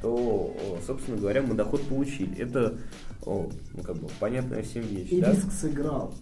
то, 0.00 0.56
э, 0.58 0.86
собственно 0.86 1.18
говоря, 1.18 1.42
мы 1.42 1.54
доход 1.54 1.82
получили. 1.82 2.38
Это 2.38 2.78
ну, 3.26 3.50
как 3.84 3.96
бы 3.98 4.08
понятная 4.18 4.62
всем 4.62 4.82
вещь. 4.82 5.08
И 5.10 5.20
да? 5.20 5.32
риск 5.32 5.52
сыграл. 5.52 6.14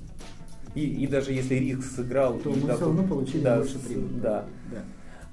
И, 0.74 0.84
и 0.84 1.06
даже 1.06 1.32
если 1.32 1.54
риск 1.54 1.84
сыграл, 1.84 2.38
то 2.38 2.50
мы 2.50 2.62
доход, 2.62 2.76
все 2.76 2.84
равно 2.86 3.04
получили 3.04 3.42
да, 3.42 3.58
больше 3.58 3.78
прибыли. 3.78 4.20
Да. 4.20 4.46
да. 4.72 4.82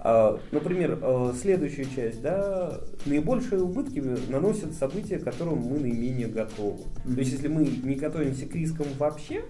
А, 0.08 0.40
например, 0.52 1.00
э, 1.02 1.34
следующая 1.42 1.86
часть, 1.86 2.22
да, 2.22 2.80
наибольшие 3.08 3.64
убытки 3.64 4.04
наносят 4.30 4.74
события, 4.74 5.18
к 5.18 5.24
которым 5.24 5.58
мы 5.58 5.80
наименее 5.80 6.28
готовы. 6.28 6.84
Mm-hmm. 6.84 7.14
То 7.16 7.20
есть, 7.22 7.32
если 7.32 7.48
мы 7.48 7.66
не 7.66 7.96
готовимся 7.96 8.46
к 8.46 8.54
рискам 8.54 8.86
вообще, 9.00 9.46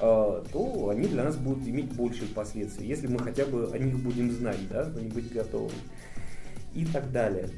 а, 0.00 0.44
то 0.50 0.88
они 0.88 1.06
для 1.06 1.22
нас 1.22 1.36
будут 1.36 1.68
иметь 1.68 1.92
большие 1.92 2.26
последствия, 2.26 2.88
если 2.88 3.06
мы 3.06 3.20
хотя 3.20 3.44
бы 3.44 3.70
о 3.72 3.78
них 3.78 3.96
будем 4.00 4.32
знать, 4.32 4.58
да, 4.68 4.90
но 4.92 4.98
не 4.98 5.10
быть 5.10 5.32
готовыми. 5.32 5.78
И 6.74 6.84
так 6.86 7.12
далее. 7.12 7.50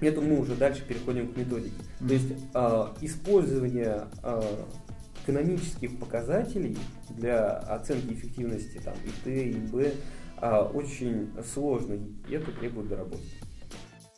Это 0.00 0.22
мы 0.22 0.40
уже 0.40 0.54
дальше 0.54 0.82
переходим 0.88 1.30
к 1.30 1.36
методике. 1.36 1.74
Mm-hmm. 2.00 2.08
То 2.08 2.14
есть 2.14 2.32
э, 2.54 2.86
использование 3.02 4.04
э, 4.22 4.42
экономических 5.24 5.98
показателей 5.98 6.78
для 7.10 7.58
оценки 7.58 8.14
эффективности 8.14 8.80
там, 8.82 8.94
и 9.04 9.24
Т, 9.24 9.50
и 9.50 9.56
Б 9.58 9.92
а, 9.92 9.92
очень 10.40 11.30
сложно, 11.52 11.98
и 12.28 12.32
это 12.32 12.50
требует 12.52 12.88
доработки. 12.88 13.26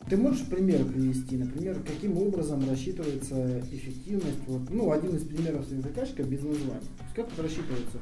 Ты 0.09 0.17
можешь 0.17 0.45
примеры 0.47 0.85
привести, 0.85 1.37
например, 1.37 1.79
каким 1.85 2.17
образом 2.17 2.67
рассчитывается 2.67 3.59
эффективность, 3.59 4.39
вот, 4.47 4.69
ну, 4.69 4.91
один 4.91 5.15
из 5.15 5.23
примеров 5.23 5.65
своих 5.65 5.83
заказчиков 5.83 6.27
без 6.27 6.41
названия. 6.43 6.81
Как 7.15 7.31
это 7.31 7.43
рассчитывается 7.43 7.97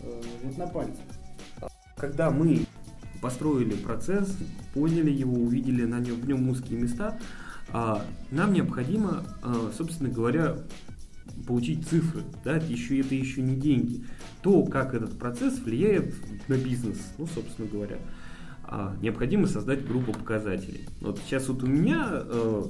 э, 0.00 0.22
вот 0.42 0.58
на 0.58 0.66
пальцах? 0.66 1.04
Когда 1.96 2.30
мы 2.30 2.66
построили 3.22 3.74
процесс, 3.74 4.36
поняли 4.74 5.10
его, 5.10 5.34
увидели 5.34 5.84
на 5.84 6.00
нем, 6.00 6.16
в 6.16 6.28
нем 6.28 6.48
узкие 6.48 6.80
места, 6.80 7.18
а, 7.70 8.04
нам 8.30 8.52
необходимо, 8.52 9.24
а, 9.42 9.70
собственно 9.76 10.08
говоря, 10.08 10.56
получить 11.46 11.86
цифры, 11.86 12.22
да, 12.44 12.56
еще 12.56 13.00
это 13.00 13.14
еще 13.14 13.42
не 13.42 13.56
деньги. 13.56 14.04
То, 14.42 14.64
как 14.64 14.94
этот 14.94 15.18
процесс 15.18 15.58
влияет 15.58 16.14
на 16.48 16.56
бизнес, 16.56 16.98
ну, 17.18 17.26
собственно 17.26 17.68
говоря. 17.68 17.98
А, 18.64 18.94
необходимо 19.00 19.46
создать 19.46 19.86
группу 19.86 20.12
показателей. 20.12 20.86
Вот 21.00 21.18
сейчас 21.24 21.48
вот 21.48 21.62
у 21.62 21.66
меня 21.66 22.06
э, 22.12 22.62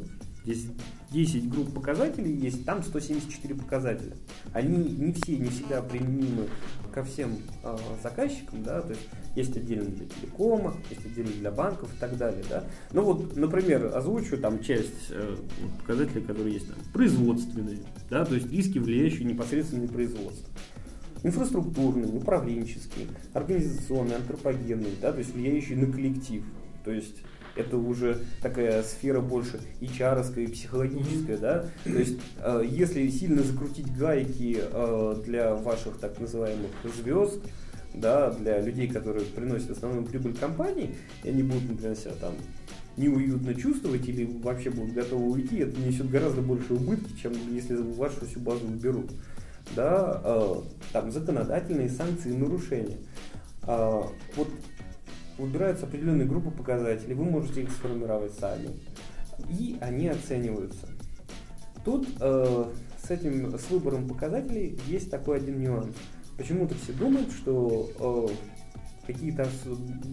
здесь 0.55 0.67
10 1.11 1.49
групп 1.49 1.75
показателей 1.75 2.35
есть, 2.35 2.65
там 2.65 2.83
174 2.83 3.55
показателя. 3.55 4.17
Они 4.53 4.77
не 4.77 5.13
все, 5.13 5.37
не 5.37 5.49
всегда 5.49 5.83
применимы 5.83 6.49
ко 6.93 7.03
всем 7.05 7.39
э, 7.63 7.77
заказчикам, 8.03 8.63
да, 8.63 8.81
то 8.81 8.91
есть 8.91 9.09
есть 9.35 9.57
отдельно 9.57 9.87
для 9.87 10.07
телекома, 10.07 10.75
есть 10.91 11.05
отдельно 11.05 11.33
для 11.33 11.51
банков 11.51 11.95
и 11.95 11.99
так 11.99 12.17
далее, 12.17 12.45
да. 12.49 12.65
Ну 12.93 13.03
вот, 13.03 13.37
например, 13.37 13.91
озвучу 13.95 14.39
там 14.39 14.63
часть 14.63 15.11
э, 15.11 15.37
показателей, 15.81 16.23
которые 16.23 16.55
есть 16.55 16.69
там, 16.69 16.79
производственные, 16.93 17.79
да, 18.11 18.25
то 18.25 18.35
есть 18.35 18.51
риски, 18.51 18.79
влияющие 18.79 19.25
непосредственно 19.25 19.83
на 19.83 19.89
производство 19.89 20.49
инфраструктурные, 21.25 22.07
управленческие, 22.07 23.09
организационные, 23.33 24.17
антропогенные, 24.17 24.93
да, 25.03 25.13
то 25.13 25.19
есть 25.19 25.35
влияющие 25.35 25.77
на 25.77 25.93
коллектив. 25.93 26.45
То 26.85 26.93
есть 26.93 27.17
это 27.59 27.77
уже 27.77 28.21
такая 28.41 28.83
сфера 28.83 29.21
больше 29.21 29.61
hr 29.81 30.43
и 30.43 30.47
психологическая, 30.47 31.37
да, 31.37 31.67
то 31.85 31.99
есть 31.99 32.19
э, 32.43 32.63
если 32.65 33.09
сильно 33.11 33.43
закрутить 33.43 33.95
гайки 33.97 34.59
э, 34.61 35.23
для 35.25 35.55
ваших 35.55 35.99
так 35.99 36.19
называемых 36.21 36.71
звезд, 36.97 37.41
да, 37.95 38.31
для 38.31 38.61
людей, 38.61 38.89
которые 38.89 39.25
приносят 39.25 39.71
основную 39.71 40.07
прибыль 40.07 40.37
компании, 40.37 40.95
и 41.25 41.31
они 41.31 41.43
будут, 41.43 41.69
например, 41.69 41.97
себя 41.97 42.13
там 42.21 42.35
неуютно 42.97 43.55
чувствовать 43.55 44.07
или 44.09 44.25
вообще 44.43 44.71
будут 44.71 44.93
готовы 44.95 45.31
уйти, 45.31 45.59
это 45.59 45.81
несет 45.81 46.11
гораздо 46.11 46.43
больше 46.43 46.75
убытки, 46.75 47.19
чем 47.21 47.33
если 47.53 47.77
вашу 47.77 48.27
всю 48.27 48.41
базу 48.41 48.67
уберут. 48.67 49.11
Да, 49.77 50.21
э, 50.25 50.55
там 50.93 51.13
законодательные 51.13 51.89
санкции 51.91 52.33
нарушения. 52.33 52.97
Э, 53.67 54.03
вот 54.37 54.49
выбираются 55.39 55.87
определенные 55.87 56.27
группы 56.27 56.51
показателей, 56.51 57.15
вы 57.15 57.25
можете 57.25 57.63
их 57.63 57.71
сформировать 57.71 58.33
сами. 58.35 58.71
И 59.49 59.79
они 59.81 60.09
оцениваются. 60.09 60.89
Тут 61.85 62.09
э, 62.21 62.65
с 63.03 63.11
этим, 63.11 63.59
с 63.59 63.71
выбором 63.71 64.09
показателей 64.09 64.79
есть 64.87 65.11
такой 65.11 65.39
один 65.39 65.61
нюанс. 65.61 65.95
Почему-то 66.37 66.75
все 66.75 66.93
думают, 66.93 67.31
что 67.33 68.29
э, 69.09 69.13
какие-то 69.13 69.49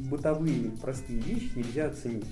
бытовые 0.10 0.72
простые 0.82 1.20
вещи 1.20 1.52
нельзя 1.56 1.88
оценить. 1.88 2.26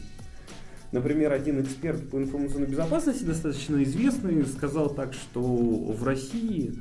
Например, 0.92 1.34
один 1.34 1.60
эксперт 1.60 2.08
по 2.10 2.18
информационной 2.18 2.68
безопасности, 2.68 3.24
достаточно 3.24 3.82
известный, 3.84 4.46
сказал 4.46 4.92
так, 4.92 5.14
что 5.14 5.42
в 5.42 6.04
России 6.04 6.76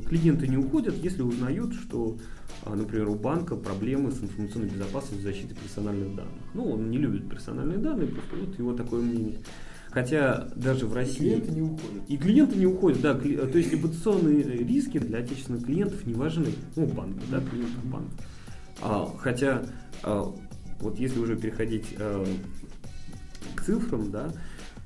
клиенты 0.00 0.48
не 0.48 0.56
уходят, 0.56 0.94
если 1.02 1.22
узнают, 1.22 1.74
что, 1.74 2.16
а, 2.64 2.74
например, 2.74 3.08
у 3.08 3.14
банка 3.14 3.56
проблемы 3.56 4.10
с 4.10 4.22
информационной 4.22 4.68
безопасностью 4.68 5.20
и 5.20 5.22
защитой 5.22 5.54
персональных 5.54 6.14
данных. 6.14 6.42
Ну, 6.54 6.70
он 6.70 6.90
не 6.90 6.98
любит 6.98 7.28
персональные 7.28 7.78
данные, 7.78 8.08
просто 8.08 8.36
вот 8.36 8.58
его 8.58 8.72
такое 8.72 9.02
мнение. 9.02 9.38
Хотя 9.90 10.48
даже 10.56 10.86
в 10.86 10.94
России... 10.94 11.36
И 11.36 11.40
клиенты 11.40 11.52
не 11.52 11.60
уходят. 11.60 12.02
И 12.08 12.16
клиенты 12.16 12.56
не 12.56 12.66
уходят, 12.66 13.00
да. 13.02 13.14
То 13.14 13.58
есть 13.58 13.72
репутационные 13.72 14.42
риски 14.42 14.98
для 14.98 15.18
отечественных 15.18 15.66
клиентов 15.66 16.06
не 16.06 16.14
важны. 16.14 16.48
Ну, 16.76 16.86
банка, 16.86 17.20
да, 17.30 17.40
клиентов 17.40 17.84
банка. 17.84 18.10
А, 18.80 19.14
хотя, 19.18 19.62
а, 20.02 20.34
вот 20.80 20.98
если 20.98 21.18
уже 21.18 21.36
переходить 21.36 21.94
а, 21.98 22.24
к 23.54 23.62
цифрам, 23.62 24.10
да, 24.10 24.32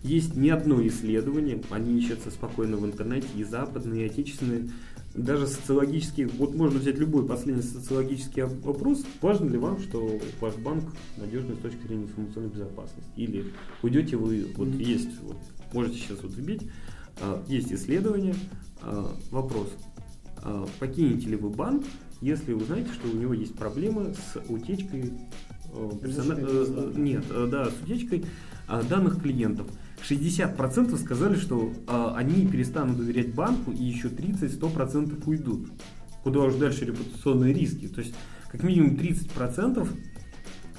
есть 0.03 0.37
не 0.37 0.51
одно 0.51 0.85
исследование, 0.87 1.63
они 1.71 1.99
ищутся 1.99 2.31
спокойно 2.31 2.77
в 2.77 2.85
интернете, 2.85 3.29
и 3.37 3.45
западные, 3.45 4.07
и 4.07 4.11
отечественные, 4.11 4.71
даже 5.17 5.47
социологические, 5.47 6.29
вот 6.29 6.55
можно 6.55 6.79
взять 6.79 6.99
любой 6.99 7.27
последний 7.27 7.63
социологический 7.63 8.45
вопрос, 8.45 9.05
важно 9.21 9.49
ли 9.49 9.59
вам, 9.59 9.81
что 9.81 10.21
ваш 10.41 10.55
банк 10.57 10.85
надежный 11.17 11.57
с 11.57 11.59
точки 11.59 11.87
зрения 11.87 12.05
информационной 12.05 12.51
безопасности, 12.51 13.11
или 13.17 13.53
уйдете 13.83 14.17
вы, 14.17 14.47
вот 14.57 14.69
mm-hmm. 14.69 14.83
есть, 14.83 15.21
вот, 15.23 15.37
можете 15.73 15.99
сейчас 15.99 16.23
вот 16.23 16.33
забить, 16.33 16.63
а, 17.21 17.43
есть 17.49 17.73
исследование, 17.73 18.35
а, 18.83 19.17
вопрос, 19.31 19.69
а, 20.43 20.67
покинете 20.79 21.31
ли 21.31 21.37
вы 21.37 21.51
банк, 21.51 21.85
если 22.21 22.53
вы 22.53 22.65
знаете, 22.65 22.91
что 22.93 23.09
у 23.09 23.15
него 23.15 23.35
есть 23.35 23.55
проблемы 23.55 24.15
с 24.15 24.41
утечкой 24.49 25.13
э, 25.73 25.91
персона... 26.01 26.35
Э, 26.39 26.93
нет, 26.97 27.25
э, 27.31 27.47
да, 27.51 27.67
с 27.67 27.83
утечкой 27.85 28.25
данных 28.89 29.23
клиентов. 29.23 29.67
60% 30.03 30.97
сказали, 30.99 31.37
что 31.37 31.73
э, 31.87 32.13
они 32.15 32.47
перестанут 32.47 32.99
доверять 32.99 33.35
банку, 33.35 33.73
и 33.73 33.83
еще 33.83 34.09
30-100% 34.09 35.23
уйдут. 35.27 35.69
Куда 36.23 36.41
уж 36.41 36.55
дальше 36.55 36.85
репутационные 36.85 37.53
риски. 37.53 37.89
То 37.89 38.01
есть, 38.01 38.15
как 38.51 38.63
минимум 38.63 38.97
30% 38.97 39.89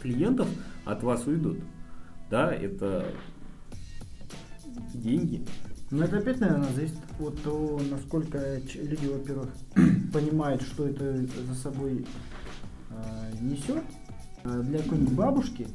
клиентов 0.01 0.47
от 0.85 1.03
вас 1.03 1.25
уйдут. 1.25 1.59
Да, 2.29 2.51
это 2.51 3.13
деньги. 4.93 5.45
Но 5.89 6.03
это 6.03 6.17
опять, 6.17 6.39
наверное, 6.39 6.71
зависит 6.73 6.97
от 7.19 7.41
того, 7.41 7.79
насколько 7.89 8.59
люди, 8.75 9.07
во-первых, 9.07 9.49
понимают, 10.13 10.61
что 10.61 10.87
это 10.87 11.25
за 11.47 11.55
собой 11.55 12.05
э, 12.89 13.31
несет. 13.41 13.83
А 14.43 14.59
для 14.61 14.79
какой-нибудь 14.79 15.13
бабушки 15.13 15.67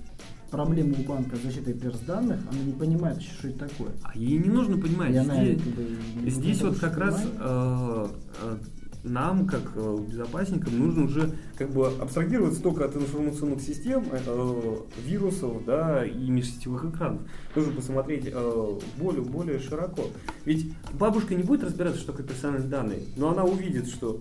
проблема 0.53 0.95
у 0.99 1.03
банка 1.03 1.35
с 1.35 1.41
защитой 1.41 1.75
перс-данных, 1.75 2.41
она 2.49 2.63
не 2.63 2.73
понимает 2.73 3.19
еще, 3.19 3.33
что 3.33 3.49
это 3.49 3.69
такое. 3.69 3.91
А 4.03 4.17
ей 4.17 4.39
не 4.39 4.51
нужно 4.51 4.77
понимать. 4.77 5.11
И 5.11 5.19
здесь, 5.19 5.29
она, 5.29 6.31
здесь 6.31 6.63
вот 6.63 6.79
как 6.79 6.99
раз 6.99 7.21
э, 7.25 8.07
э, 8.43 8.57
нам, 9.03 9.47
как 9.47 9.73
э, 9.75 9.99
безопасникам, 10.09 10.79
нужно 10.79 11.05
уже 11.05 11.35
как 11.57 11.71
бы 11.71 11.87
абстрагироваться 11.87 12.63
только 12.63 12.85
от 12.85 12.95
информационных 12.95 13.63
систем, 13.63 14.05
э, 14.13 14.77
вирусов, 15.05 15.65
да, 15.65 16.05
и 16.05 16.31
межсетевых 16.31 16.85
экранов. 16.85 17.23
Нужно 17.57 17.73
посмотреть 17.73 18.29
э, 18.31 18.79
более, 18.99 19.23
более 19.23 19.59
широко. 19.59 20.05
Ведь 20.45 20.75
бабушка 20.93 21.35
не 21.35 21.43
будет 21.43 21.65
разбираться, 21.65 21.99
что 21.99 22.13
такое 22.13 22.27
персональные 22.27 22.69
данные, 22.69 23.01
но 23.17 23.31
она 23.31 23.45
увидит, 23.45 23.89
что 23.89 24.21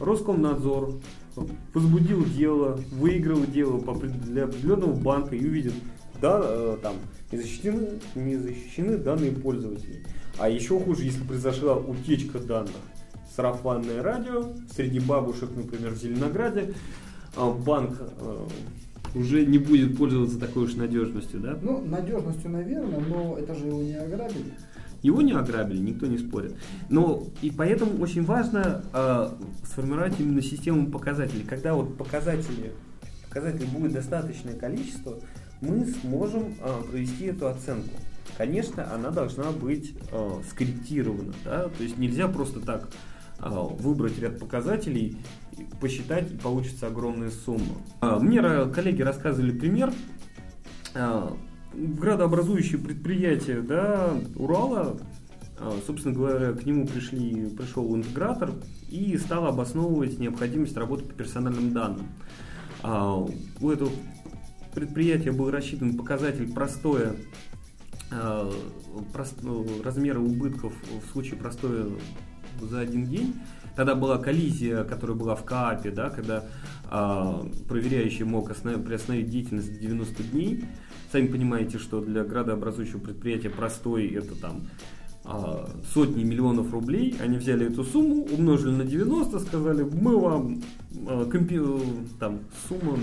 Роскомнадзор 0.00 0.94
возбудил 1.74 2.24
дело, 2.24 2.78
выиграл 2.92 3.44
дело 3.44 3.80
для 4.24 4.44
определенного 4.44 4.94
банка 4.94 5.36
и 5.36 5.46
увидит, 5.46 5.74
да, 6.20 6.40
э, 6.42 6.76
там 6.82 6.94
не 7.30 7.38
защищены, 7.38 8.00
не 8.14 8.36
защищены 8.36 8.96
данные 8.96 9.32
пользователей. 9.32 10.04
А 10.38 10.48
еще 10.48 10.78
хуже, 10.80 11.04
если 11.04 11.24
произошла 11.24 11.76
утечка 11.76 12.38
данных. 12.38 12.72
Сарафанное 13.34 14.02
радио, 14.02 14.52
среди 14.74 14.98
бабушек, 14.98 15.50
например, 15.54 15.92
в 15.92 15.98
Зеленограде, 15.98 16.72
а 17.36 17.50
банк 17.50 17.98
э, 18.00 18.46
уже 19.14 19.44
не 19.44 19.58
будет 19.58 19.96
пользоваться 19.96 20.38
такой 20.38 20.64
уж 20.64 20.74
надежностью, 20.74 21.40
да? 21.40 21.58
Ну, 21.60 21.84
надежностью, 21.84 22.50
наверное, 22.50 23.00
но 23.00 23.36
это 23.38 23.54
же 23.54 23.66
его 23.66 23.82
не 23.82 23.94
ограбили. 23.94 24.54
Его 25.06 25.22
не 25.22 25.34
ограбили, 25.34 25.78
никто 25.78 26.06
не 26.06 26.18
спорит. 26.18 26.56
Но 26.88 27.22
и 27.40 27.52
поэтому 27.52 28.02
очень 28.02 28.24
важно 28.24 28.82
э, 28.92 29.28
сформировать 29.62 30.18
именно 30.18 30.42
систему 30.42 30.90
показателей. 30.90 31.44
Когда 31.44 31.74
вот 31.74 31.96
показатели, 31.96 32.72
показателей 33.28 33.68
будет 33.68 33.92
достаточное 33.92 34.54
количество, 34.54 35.20
мы 35.60 35.86
сможем 35.86 36.56
э, 36.60 36.82
провести 36.90 37.26
эту 37.26 37.46
оценку. 37.46 37.94
Конечно, 38.36 38.92
она 38.92 39.10
должна 39.10 39.52
быть 39.52 39.94
э, 40.10 40.30
скорректирована, 40.50 41.32
да? 41.44 41.68
то 41.68 41.84
есть 41.84 41.98
нельзя 41.98 42.26
просто 42.26 42.58
так 42.58 42.88
э, 43.38 43.48
выбрать 43.48 44.18
ряд 44.18 44.40
показателей, 44.40 45.18
посчитать 45.80 46.32
и 46.32 46.36
получится 46.36 46.88
огромная 46.88 47.30
сумма. 47.30 47.76
Э, 48.02 48.18
мне 48.20 48.42
коллеги 48.42 49.02
рассказывали 49.02 49.56
пример. 49.56 49.92
Градообразующее 51.76 52.78
предприятие 52.78 53.60
да, 53.60 54.14
Урала, 54.36 54.98
а, 55.58 55.78
собственно 55.86 56.14
говоря, 56.14 56.52
к 56.52 56.64
нему 56.64 56.86
пришли, 56.86 57.50
пришел 57.50 57.94
интегратор 57.94 58.52
и 58.88 59.16
стал 59.18 59.46
обосновывать 59.46 60.18
необходимость 60.18 60.76
работы 60.76 61.04
по 61.04 61.12
персональным 61.12 61.72
данным. 61.72 62.06
А, 62.82 63.16
у 63.60 63.70
этого 63.70 63.90
предприятия 64.74 65.32
был 65.32 65.50
рассчитан 65.50 65.96
показатель 65.96 66.50
простое 66.52 67.16
а, 68.10 68.50
ну, 69.42 69.66
размера 69.82 70.18
убытков 70.18 70.72
в 71.02 71.12
случае 71.12 71.36
простоя 71.36 71.86
за 72.60 72.80
один 72.80 73.04
день. 73.04 73.34
Тогда 73.74 73.94
была 73.94 74.16
коллизия, 74.16 74.84
которая 74.84 75.16
была 75.16 75.34
в 75.34 75.44
КАПе, 75.44 75.90
да, 75.90 76.08
когда 76.08 76.44
э, 76.90 77.42
проверяющий 77.68 78.24
мог 78.24 78.50
останов, 78.50 78.84
приостановить 78.86 79.28
деятельность 79.28 79.66
за 79.66 79.78
90 79.78 80.22
дней. 80.22 80.64
Сами 81.12 81.26
понимаете, 81.26 81.78
что 81.78 82.00
для 82.00 82.24
градообразующего 82.24 82.98
предприятия 82.98 83.50
простой 83.50 84.08
это 84.08 84.34
там 84.34 84.62
а, 85.24 85.68
сотни 85.92 86.24
миллионов 86.24 86.72
рублей. 86.72 87.16
Они 87.20 87.36
взяли 87.38 87.66
эту 87.66 87.84
сумму, 87.84 88.26
умножили 88.30 88.72
на 88.72 88.84
90, 88.84 89.38
сказали, 89.40 89.82
мы 89.82 90.18
вам 90.18 90.62
а, 91.06 91.24
компи... 91.26 91.60
там 92.18 92.40
сумма 92.68 92.98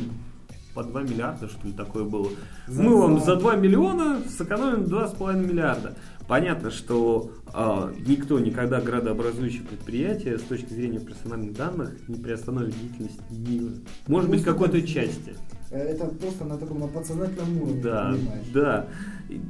по 0.73 0.83
2 0.83 1.03
миллиарда, 1.03 1.47
что 1.47 1.67
ли, 1.67 1.73
такое 1.73 2.03
было. 2.03 2.29
За 2.67 2.81
мы 2.81 2.97
вам 2.97 3.19
за 3.19 3.35
2 3.35 3.55
миллиона 3.57 4.21
сэкономим 4.27 4.83
2,5 4.85 5.45
миллиарда. 5.45 5.95
Понятно, 6.27 6.71
что 6.71 7.31
э, 7.53 7.93
никто 8.07 8.39
никогда 8.39 8.79
градообразующее 8.79 9.63
предприятие 9.63 10.39
с 10.39 10.41
точки 10.41 10.73
зрения 10.73 10.99
персональных 10.99 11.53
данных 11.53 11.91
не 12.07 12.15
приостановит 12.15 12.73
деятельность, 12.79 13.19
не, 13.29 13.83
может 14.07 14.29
быть, 14.29 14.43
какой-то 14.43 14.81
части. 14.81 15.35
Э, 15.73 15.79
это 15.79 16.05
просто 16.05 16.45
на 16.45 16.57
таком 16.57 16.79
на 16.79 16.87
подсознательном 16.87 17.61
уровне. 17.61 17.81
Да, 17.81 18.11
понимаешь. 18.11 18.45
да. 18.53 18.87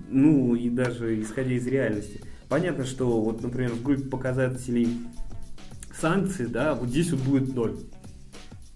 Ну 0.09 0.55
и 0.55 0.69
даже 0.69 1.21
исходя 1.21 1.51
из 1.51 1.67
реальности. 1.67 2.21
Понятно, 2.47 2.85
что 2.85 3.21
вот, 3.21 3.41
например, 3.41 3.71
в 3.71 3.83
группе 3.83 4.03
показателей 4.03 4.99
санкций, 5.99 6.47
да, 6.47 6.75
вот 6.75 6.89
здесь 6.89 7.11
вот 7.11 7.21
будет 7.21 7.53
ноль. 7.53 7.75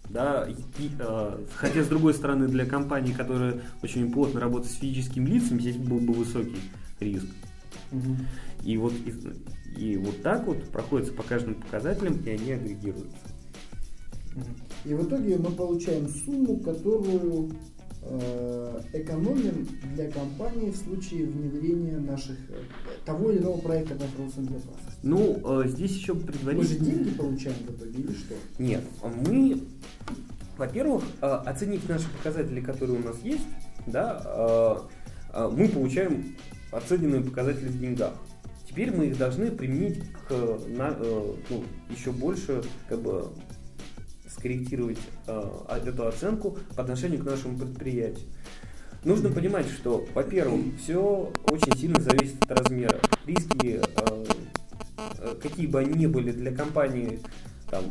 Да, 0.10 0.48
и, 0.48 0.90
э, 1.00 1.38
хотя 1.56 1.84
с 1.84 1.88
другой 1.88 2.14
стороны 2.14 2.48
для 2.48 2.66
компаний, 2.66 3.14
которые 3.14 3.62
очень 3.82 4.12
плотно 4.12 4.40
работают 4.40 4.72
с 4.72 4.78
физическими 4.78 5.26
лицами, 5.30 5.60
здесь 5.60 5.78
был 5.78 6.00
бы 6.00 6.14
высокий 6.14 6.60
риск. 7.00 7.28
Угу. 7.92 8.16
И 8.64 8.78
вот 8.78 8.94
и, 8.94 9.82
и 9.82 9.98
вот 9.98 10.22
так 10.22 10.48
вот 10.48 10.64
проходится 10.70 11.14
по 11.14 11.24
каждым 11.24 11.56
показателям, 11.56 12.22
и 12.26 12.30
они 12.30 12.52
агрегируются. 12.52 13.37
И 14.86 14.94
в 14.94 15.06
итоге 15.06 15.38
мы 15.38 15.52
получаем 15.52 16.08
сумму, 16.08 16.58
которую 16.60 17.52
э, 18.04 18.82
экономим 18.94 19.68
для 19.96 20.10
компании 20.10 20.72
в 20.72 20.78
случае 20.78 21.26
внедрения 21.26 21.98
наших 21.98 22.38
э, 22.50 22.54
того 23.06 23.32
или 23.32 23.40
иного 23.40 23.60
проекта 23.60 23.96
по 23.96 24.04
информационной 24.04 24.54
безопасности. 24.54 25.00
Ну, 25.04 25.62
э, 25.62 25.68
здесь 25.68 25.92
еще 25.92 26.16
предварительно... 26.16 26.58
Мы 26.58 26.64
же 26.64 26.80
деньги 26.80 27.10
получаем 27.10 27.58
в 27.68 27.72
итоге 27.76 28.00
или 28.00 28.14
что? 28.14 28.36
Нет, 28.60 28.84
мы, 29.26 29.62
во-первых, 30.58 31.04
э, 31.22 31.26
оценив 31.26 31.88
наши 31.90 32.10
показатели, 32.10 32.62
которые 32.62 33.00
у 33.00 33.04
нас 33.04 33.18
есть, 33.24 33.48
да, 33.88 34.88
э, 35.34 35.50
мы 35.52 35.68
получаем 35.68 36.36
оцененные 36.72 37.22
показатели 37.22 37.68
в 37.68 37.80
деньгах. 37.80 38.14
Теперь 38.68 38.96
мы 38.96 39.08
их 39.08 39.18
должны 39.18 39.50
применить 39.52 40.04
к 40.28 40.60
на, 40.68 40.96
ну, 41.50 41.64
еще 41.90 42.12
больше 42.12 42.64
как 42.90 43.02
бы 43.02 43.30
скорректировать 44.38 45.00
э, 45.28 45.52
эту 45.86 46.08
оценку 46.08 46.58
по 46.76 46.84
отношению 46.84 47.22
к 47.22 47.26
нашему 47.26 47.58
предприятию. 47.58 48.26
Нужно 49.04 49.30
понимать, 49.30 49.68
что, 49.70 50.06
во-первых, 50.14 50.62
все 50.82 51.32
очень 51.50 51.78
сильно 51.78 52.02
зависит 52.02 52.44
от 52.44 52.60
размера. 52.60 53.00
Риски 53.26 53.80
э, 53.80 54.26
э, 55.20 55.36
какие 55.42 55.68
бы 55.68 55.80
они 55.80 55.94
ни 55.94 56.08
были 56.08 56.32
для 56.32 56.54
компании 56.54 57.20
там, 57.70 57.86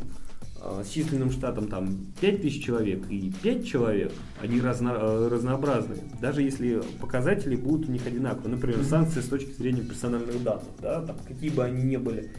э, 0.63 0.83
с 0.85 0.91
численным 0.91 1.31
штатом 1.31 1.69
там 1.69 2.07
5000 2.21 2.65
человек 2.65 3.09
и 3.09 3.33
5 3.43 3.67
человек, 3.67 4.13
они 4.43 4.61
разно, 4.61 4.91
э, 4.91 5.29
разнообразны. 5.29 5.97
Даже 6.21 6.43
если 6.43 6.83
показатели 7.01 7.57
будут 7.57 7.89
у 7.89 7.93
них 7.93 8.07
одинаковые. 8.07 8.55
Например, 8.57 8.85
санкции 8.85 9.21
с 9.21 9.29
точки 9.29 9.53
зрения 9.53 9.83
персональных 9.83 10.43
данных, 10.43 10.69
да, 10.81 11.03
там, 11.03 11.17
какие 11.27 11.51
бы 11.51 11.65
они 11.65 11.83
ни 11.83 11.97
были, 11.97 12.31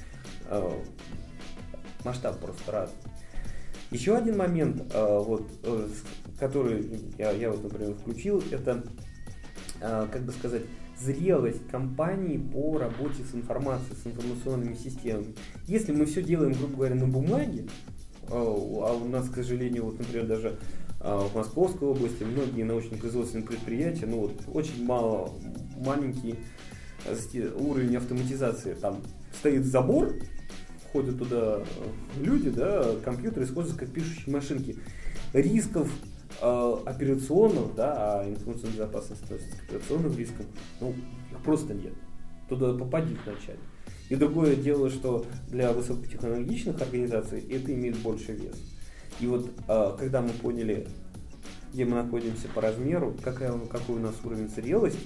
масштаб 2.03 2.39
просто 2.39 2.71
разный. 2.71 2.97
Еще 3.91 4.15
один 4.17 4.37
момент, 4.37 4.83
вот, 4.93 5.47
который 6.39 6.85
я, 7.17 7.31
я 7.31 7.51
вот, 7.51 7.63
например, 7.63 7.93
включил, 7.93 8.43
это, 8.51 8.83
как 9.79 10.23
бы 10.23 10.31
сказать, 10.33 10.63
зрелость 10.99 11.67
компании 11.69 12.37
по 12.37 12.77
работе 12.77 13.23
с 13.23 13.35
информацией, 13.35 13.95
с 14.03 14.07
информационными 14.07 14.73
системами. 14.73 15.35
Если 15.67 15.93
мы 15.93 16.05
все 16.05 16.21
делаем, 16.21 16.53
грубо 16.53 16.75
говоря, 16.75 16.95
на 16.95 17.07
бумаге, 17.07 17.67
а, 18.29 18.41
у 18.41 19.07
нас, 19.07 19.29
к 19.29 19.35
сожалению, 19.35 19.85
вот, 19.85 19.99
например, 19.99 20.27
даже 20.27 20.57
в 20.99 21.35
Московской 21.35 21.87
области 21.87 22.23
многие 22.23 22.63
научно-производственные 22.63 23.45
предприятия, 23.45 24.07
ну 24.07 24.21
вот 24.21 24.41
очень 24.51 24.83
мало, 24.83 25.31
маленький 25.77 26.35
уровень 27.59 27.95
автоматизации. 27.95 28.73
Там 28.73 29.03
стоит 29.39 29.63
забор, 29.65 30.15
ходят 30.97 31.19
туда 31.19 31.59
люди, 32.19 32.49
да, 32.49 32.95
компьютеры 33.03 33.45
используются 33.45 33.85
как 33.85 33.93
пишущие 33.93 34.33
машинки. 34.33 34.77
Рисков 35.33 35.91
э, 36.41 36.75
операционных, 36.85 37.75
да, 37.75 37.93
а 37.97 38.27
информационная 38.27 38.73
безопасность 38.73 39.23
относится 39.23 39.57
к 39.57 39.63
операционным 39.69 40.17
рискам, 40.17 40.45
ну, 40.81 40.95
их 41.31 41.37
просто 41.43 41.75
нет. 41.75 41.93
Туда 42.49 42.73
попади 42.73 43.15
вначале. 43.25 43.59
И 44.09 44.15
другое 44.15 44.55
дело, 44.55 44.89
что 44.89 45.25
для 45.49 45.71
высокотехнологичных 45.71 46.81
организаций 46.81 47.41
это 47.41 47.73
имеет 47.73 47.97
больше 47.97 48.31
вес. 48.31 48.55
И 49.19 49.27
вот 49.27 49.51
э, 49.67 49.95
когда 49.99 50.21
мы 50.21 50.29
поняли, 50.29 50.87
где 51.73 51.85
мы 51.85 52.01
находимся 52.01 52.47
по 52.47 52.61
размеру, 52.61 53.15
какая, 53.21 53.55
какой 53.67 53.97
у 53.97 53.99
нас 53.99 54.15
уровень 54.23 54.49
зрелости, 54.49 54.99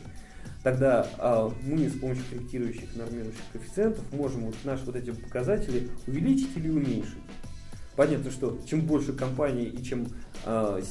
тогда 0.63 1.07
э, 1.17 1.49
мы 1.63 1.89
с 1.89 1.93
помощью 1.93 2.23
корректирующих 2.29 2.95
нормирующих 2.95 3.41
коэффициентов 3.53 4.03
можем 4.11 4.45
вот 4.45 4.55
наши 4.63 4.85
вот 4.85 4.95
эти 4.95 5.11
показатели 5.11 5.89
увеличить 6.07 6.55
или 6.55 6.69
уменьшить. 6.69 7.17
Понятно, 7.95 8.31
что 8.31 8.57
чем 8.65 8.81
больше 8.81 9.13
компаний 9.13 9.65
и 9.65 9.83
чем, 9.83 10.07
э, 10.45 10.81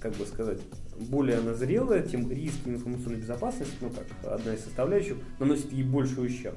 как 0.00 0.14
бы 0.14 0.26
сказать, 0.26 0.58
более 0.98 1.38
она 1.38 1.54
зрелая, 1.54 2.02
тем 2.02 2.30
риски 2.30 2.68
информационной 2.68 3.18
безопасности, 3.18 3.74
ну 3.80 3.90
как 3.90 4.32
одна 4.32 4.54
из 4.54 4.60
составляющих, 4.60 5.16
наносит 5.38 5.72
ей 5.72 5.82
больше 5.82 6.20
ущерб. 6.20 6.56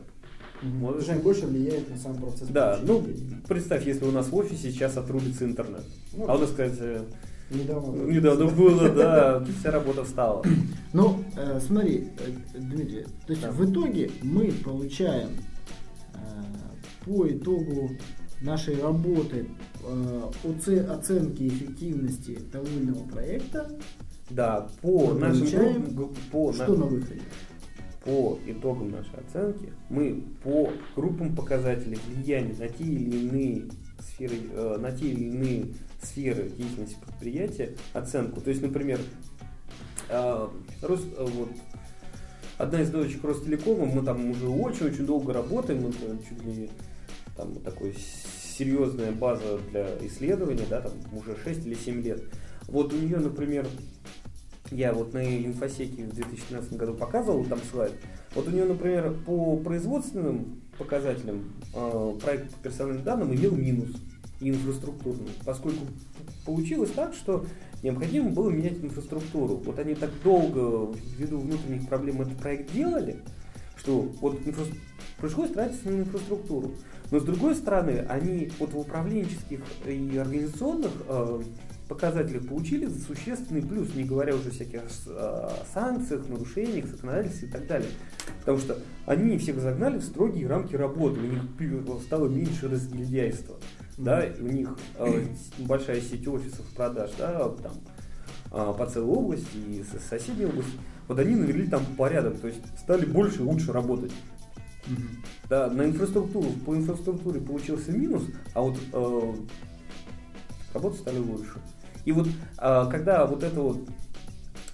Может, 0.61 1.03
Уже 1.03 1.13
больше 1.19 1.45
влияет 1.45 1.89
на 1.89 1.97
сам 1.97 2.15
процесс. 2.17 2.47
Да, 2.47 2.79
ну 2.81 3.05
представь, 3.47 3.85
если 3.85 4.05
у 4.05 4.11
нас 4.11 4.27
в 4.27 4.35
офисе 4.35 4.71
сейчас 4.71 4.97
отрубится 4.97 5.45
интернет. 5.45 5.83
Ну, 6.13 6.25
а 6.27 6.35
у 6.35 6.39
нас, 6.39 6.51
сказать, 6.51 6.77
э, 6.79 7.03
Недавно, 7.49 8.11
недавно 8.11 8.45
было, 8.47 8.89
да, 8.89 9.45
вся 9.59 9.71
работа 9.71 10.03
встала. 10.03 10.43
Ну, 10.93 11.23
э, 11.35 11.59
смотри, 11.59 12.07
э, 12.17 12.59
Дмитрий, 12.59 13.03
то 13.03 13.33
есть 13.33 13.41
да. 13.41 13.51
в 13.51 13.69
итоге 13.69 14.09
мы 14.23 14.51
получаем 14.63 15.29
э, 16.13 16.17
по 17.05 17.27
итогу 17.27 17.91
нашей 18.41 18.81
работы 18.81 19.47
э, 19.83 20.81
оценки 20.89 21.47
эффективности 21.47 22.39
того 22.51 22.65
или 22.65 22.85
иного 22.85 23.03
проекта. 23.09 23.69
Да, 24.29 24.67
по 24.81 25.13
нашим 25.13 26.13
по 26.31 26.51
что 26.51 26.75
на 26.75 26.85
выходе? 26.85 27.21
По 28.03 28.37
итогам 28.45 28.91
нашей 28.91 29.15
оценки 29.15 29.73
мы 29.89 30.23
по 30.43 30.69
группам 30.95 31.35
показателей 31.35 31.99
влияния 32.07 32.55
на 32.57 32.67
те 32.67 32.83
или 32.83 33.17
иные 33.17 33.63
сферы, 33.99 34.35
э, 34.51 34.77
на 34.79 34.91
те 34.91 35.07
или 35.09 35.25
иные 35.25 35.65
сферы 36.01 36.49
деятельности 36.49 36.97
предприятия 37.05 37.75
оценку. 37.93 38.41
То 38.41 38.49
есть, 38.49 38.61
например, 38.61 38.99
э, 40.09 40.47
Рос, 40.81 41.01
э, 41.17 41.25
вот, 41.25 41.49
одна 42.57 42.81
из 42.81 42.89
дочек 42.89 43.23
Ростелекома, 43.23 43.85
мы 43.85 44.03
там 44.03 44.31
уже 44.31 44.47
очень-очень 44.47 45.05
долго 45.05 45.33
работаем, 45.33 45.81
мы 45.83 45.91
чуть 45.91 46.43
ли 46.43 46.69
там 47.35 47.55
такой 47.55 47.95
серьезная 48.57 49.11
база 49.11 49.59
для 49.71 49.97
исследования, 50.07 50.65
да, 50.69 50.81
там 50.81 50.93
уже 51.13 51.37
6 51.43 51.65
или 51.65 51.75
7 51.75 52.01
лет. 52.01 52.23
Вот 52.67 52.91
у 52.93 52.97
нее, 52.97 53.17
например, 53.17 53.67
я 54.71 54.93
вот 54.93 55.13
на 55.13 55.45
инфосеке 55.45 56.05
в 56.05 56.13
2013 56.13 56.73
году 56.73 56.93
показывал 56.93 57.45
там 57.45 57.59
слайд. 57.71 57.93
Вот 58.35 58.47
у 58.47 58.51
нее, 58.51 58.65
например, 58.65 59.15
по 59.25 59.57
производственным 59.57 60.61
показателям 60.77 61.53
э, 61.73 62.17
проект 62.21 62.53
по 62.53 62.63
персональным 62.63 63.03
данным 63.03 63.33
имел 63.33 63.55
минус 63.55 63.89
инфраструктурный, 64.39 65.31
поскольку 65.45 65.85
получилось 66.45 66.91
так, 66.91 67.13
что 67.13 67.45
необходимо 67.83 68.29
было 68.29 68.49
менять 68.49 68.83
инфраструктуру. 68.83 69.55
Вот 69.57 69.79
они 69.79 69.95
так 69.95 70.11
долго 70.23 70.95
ввиду 71.17 71.39
внутренних 71.39 71.87
проблем 71.87 72.21
этот 72.21 72.37
проект 72.37 72.71
делали, 72.71 73.17
что 73.77 74.01
вот 74.21 74.39
инфра... 74.45 74.65
пришлось 75.19 75.51
тратиться 75.51 75.89
на 75.89 76.01
инфраструктуру. 76.01 76.73
Но 77.11 77.19
с 77.19 77.23
другой 77.23 77.55
стороны, 77.55 78.05
они 78.09 78.51
вот 78.59 78.73
в 78.73 78.79
управленческих 78.79 79.61
и 79.85 80.17
организационных 80.17 80.91
э, 81.07 81.41
показателях 81.87 82.47
получили 82.47 82.87
существенный 82.87 83.61
плюс, 83.61 83.95
не 83.95 84.03
говоря 84.03 84.35
уже 84.35 84.49
о 84.49 84.51
всяких 84.51 84.81
э, 85.05 85.49
санкциях, 85.73 86.27
нарушениях, 86.27 86.85
законодательстве 86.85 87.47
и 87.47 87.51
так 87.51 87.67
далее. 87.67 87.89
Потому 88.39 88.57
что 88.57 88.77
они 89.05 89.37
всех 89.37 89.59
загнали 89.59 89.99
в 89.99 90.03
строгие 90.03 90.47
рамки 90.47 90.75
работы, 90.75 91.19
у 91.19 91.23
них 91.23 91.43
стало 92.03 92.27
меньше 92.27 92.67
разгильдяйства. 92.67 93.55
Да, 93.97 94.23
у 94.39 94.43
них 94.43 94.77
э, 94.97 95.25
большая 95.59 96.01
сеть 96.01 96.27
офисов 96.27 96.65
продаж, 96.75 97.09
да, 97.17 97.49
там, 97.49 97.73
э, 98.51 98.73
по 98.77 98.85
целой 98.85 99.15
области 99.15 99.57
и 99.57 99.83
соседней 100.07 100.45
области. 100.45 100.77
Вот 101.07 101.17
они 101.19 101.35
навели 101.35 101.67
там 101.67 101.83
порядок, 101.97 102.39
то 102.39 102.47
есть 102.47 102.61
стали 102.77 103.05
больше 103.05 103.39
и 103.39 103.43
лучше 103.43 103.71
работать. 103.71 104.11
Да, 105.49 105.69
на 105.69 105.83
инфраструктуру, 105.83 106.49
по 106.65 106.75
инфраструктуре 106.75 107.41
получился 107.41 107.91
минус, 107.91 108.23
а 108.53 108.61
вот 108.61 108.77
э, 108.93 109.33
работы 110.73 110.97
стали 110.97 111.19
лучше. 111.19 111.59
И 112.05 112.11
вот 112.11 112.27
э, 112.27 112.87
когда 112.89 113.25
вот 113.25 113.43
это 113.43 113.59
вот 113.59 113.79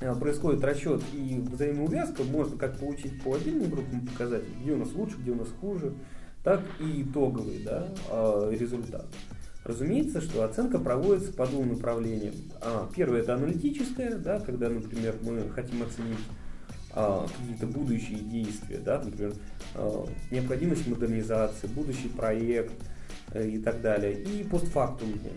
э, 0.02 0.16
происходит 0.16 0.64
расчет 0.64 1.02
и 1.14 1.44
взаимоувязка, 1.52 2.24
можно 2.24 2.58
как 2.58 2.78
получить 2.78 3.24
по 3.24 3.36
отдельным 3.36 3.70
группам 3.70 4.06
показателей, 4.08 4.56
где 4.62 4.74
у 4.74 4.78
нас 4.78 4.94
лучше, 4.94 5.16
где 5.18 5.32
у 5.32 5.36
нас 5.36 5.48
хуже, 5.60 5.94
так 6.44 6.62
и 6.80 7.04
итоговый 7.04 7.64
да, 7.64 7.88
э, 8.10 8.56
результат. 8.60 9.06
Разумеется, 9.64 10.20
что 10.20 10.44
оценка 10.44 10.78
проводится 10.78 11.32
по 11.32 11.48
двум 11.48 11.70
направлениям. 11.70 12.34
А, 12.60 12.90
первое 12.94 13.22
это 13.22 13.36
аналитическое, 13.36 14.16
да, 14.16 14.40
когда, 14.42 14.68
например, 14.68 15.16
мы 15.22 15.50
хотим 15.50 15.84
оценить 15.84 16.20
а, 16.92 17.26
какие-то 17.26 17.68
будущие 17.68 18.20
действия, 18.20 18.78
да, 18.78 19.02
например, 19.02 19.34
а, 19.76 20.06
необходимость 20.32 20.86
модернизации, 20.86 21.68
будущий 21.68 22.10
проект 22.10 22.74
э, 23.32 23.48
и 23.48 23.58
так 23.60 23.82
далее. 23.82 24.22
И 24.22 24.44
постфактумные. 24.44 25.34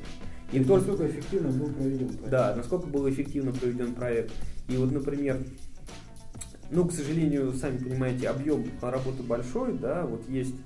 И 0.52 0.62
то, 0.64 0.76
насколько 0.76 1.06
эффективно 1.06 1.50
был 1.50 1.72
проведен 1.72 2.08
проект. 2.08 2.28
Да, 2.28 2.54
насколько 2.56 2.86
был 2.88 3.08
эффективно 3.08 3.52
проведен 3.52 3.94
проект. 3.94 4.32
И 4.68 4.76
вот, 4.76 4.90
например, 4.90 5.38
ну, 6.70 6.84
к 6.84 6.92
сожалению, 6.92 7.52
сами 7.52 7.78
понимаете, 7.78 8.28
объем 8.28 8.66
работы 8.82 9.22
большой, 9.22 9.78
да, 9.78 10.04
вот 10.04 10.28
есть 10.28 10.54
а, 10.54 10.65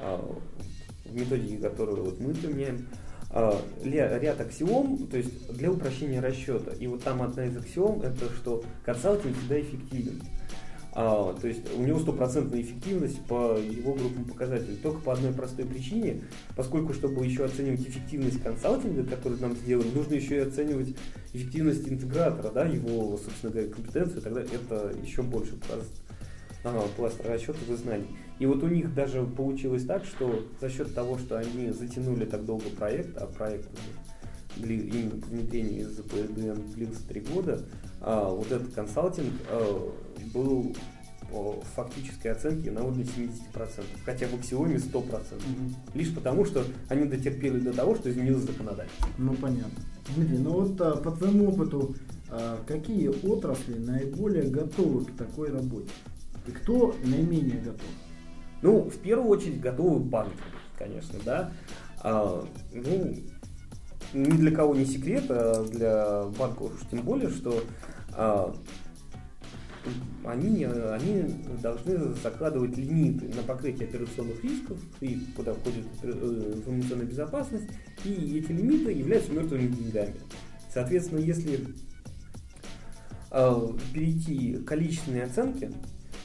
в 0.00 1.14
методике, 1.14 1.58
которую 1.58 2.04
вот 2.04 2.20
мы 2.20 2.34
применяем, 2.34 2.86
а, 3.32 3.60
ряд 3.84 4.40
аксиом, 4.40 5.06
то 5.06 5.16
есть 5.16 5.52
для 5.52 5.70
упрощения 5.70 6.20
расчета. 6.20 6.72
И 6.72 6.86
вот 6.86 7.04
там 7.04 7.22
одна 7.22 7.46
из 7.46 7.56
аксиом 7.56 8.02
это 8.02 8.28
что 8.34 8.64
консалтинг 8.84 9.36
всегда 9.36 9.60
эффективен. 9.60 10.20
А, 10.92 11.32
то 11.40 11.46
есть 11.46 11.60
у 11.76 11.82
него 11.82 12.00
стопроцентная 12.00 12.60
эффективность 12.60 13.24
по 13.26 13.56
его 13.56 13.94
группам 13.94 14.24
показателей. 14.24 14.76
Только 14.82 15.00
по 15.00 15.12
одной 15.12 15.32
простой 15.32 15.64
причине, 15.64 16.22
поскольку 16.56 16.92
чтобы 16.92 17.24
еще 17.24 17.44
оценивать 17.44 17.82
эффективность 17.82 18.42
консалтинга, 18.42 19.04
который 19.04 19.38
нам 19.38 19.54
сделан, 19.54 19.86
нужно 19.94 20.14
еще 20.14 20.36
и 20.38 20.40
оценивать 20.40 20.96
эффективность 21.32 21.88
интегратора, 21.88 22.50
да, 22.50 22.64
его, 22.64 23.16
собственно 23.16 23.52
говоря, 23.52 23.68
компетенцию, 23.68 24.22
тогда 24.22 24.40
это 24.42 24.92
еще 25.00 25.22
больше 25.22 25.52
пласт, 25.56 25.92
ага, 26.64 26.82
пласт 26.96 27.24
расчетов 27.24 27.70
и 27.70 27.76
знаний. 27.76 28.08
И 28.40 28.46
вот 28.46 28.62
у 28.62 28.68
них 28.68 28.94
даже 28.94 29.22
получилось 29.22 29.84
так, 29.84 30.04
что 30.06 30.46
за 30.60 30.70
счет 30.70 30.94
того, 30.94 31.18
что 31.18 31.38
они 31.38 31.70
затянули 31.70 32.24
так 32.24 32.46
долго 32.46 32.70
проект, 32.70 33.16
а 33.18 33.26
проект 33.26 33.68
именно 34.56 35.14
внедрение 35.26 35.82
из 35.82 35.90
ЗПДН 35.90 36.72
длился 36.74 37.06
три 37.06 37.20
года, 37.20 37.60
а, 38.00 38.30
вот 38.30 38.50
этот 38.50 38.72
консалтинг 38.72 39.30
а, 39.50 39.92
был 40.32 40.74
по 41.30 41.62
фактической 41.76 42.28
оценке 42.28 42.70
на 42.70 42.82
уровне 42.82 43.04
70%, 43.04 43.84
хотя 44.06 44.26
в 44.26 44.34
аксиоме 44.34 44.76
100%. 44.76 44.94
Угу. 44.94 45.74
Лишь 45.92 46.14
потому, 46.14 46.46
что 46.46 46.64
они 46.88 47.04
дотерпели 47.04 47.60
до 47.60 47.74
того, 47.74 47.94
что 47.94 48.10
изменилось 48.10 48.44
законодательство. 48.44 49.06
Ну 49.18 49.34
понятно. 49.34 49.84
Дмитрий, 50.16 50.38
ну 50.38 50.62
вот 50.62 50.80
а, 50.80 50.96
по 50.96 51.10
твоему 51.10 51.50
опыту, 51.50 51.94
какие 52.66 53.08
отрасли 53.08 53.74
наиболее 53.74 54.44
готовы 54.44 55.04
к 55.04 55.16
такой 55.16 55.50
работе? 55.50 55.90
И 56.46 56.52
кто 56.52 56.94
наименее 57.04 57.60
готов? 57.60 57.86
Ну, 58.62 58.90
в 58.90 58.98
первую 58.98 59.28
очередь 59.28 59.60
готовы 59.60 60.00
банки, 60.00 60.36
конечно, 60.78 61.18
да. 61.24 61.52
А, 62.02 62.44
ну, 62.72 63.16
ни 64.12 64.30
для 64.30 64.50
кого 64.50 64.74
не 64.74 64.84
секрет, 64.84 65.24
а 65.28 65.64
для 65.64 66.24
банков 66.38 66.74
уж 66.74 66.88
тем 66.90 67.02
более, 67.02 67.30
что 67.30 67.62
а, 68.12 68.54
они, 70.24 70.64
они 70.64 71.42
должны 71.62 72.14
закладывать 72.22 72.76
лимиты 72.76 73.28
на 73.34 73.42
покрытие 73.42 73.88
операционных 73.88 74.42
рисков, 74.44 74.78
и 75.00 75.26
куда 75.34 75.54
входит 75.54 75.86
э, 76.02 76.52
информационная 76.56 77.06
безопасность, 77.06 77.68
и 78.04 78.38
эти 78.38 78.52
лимиты 78.52 78.92
являются 78.92 79.32
мертвыми 79.32 79.68
деньгами. 79.68 80.16
Соответственно, 80.72 81.20
если 81.20 81.60
э, 83.30 83.68
перейти 83.94 84.56
к 84.56 84.66
количественной 84.66 85.24
оценке, 85.24 85.72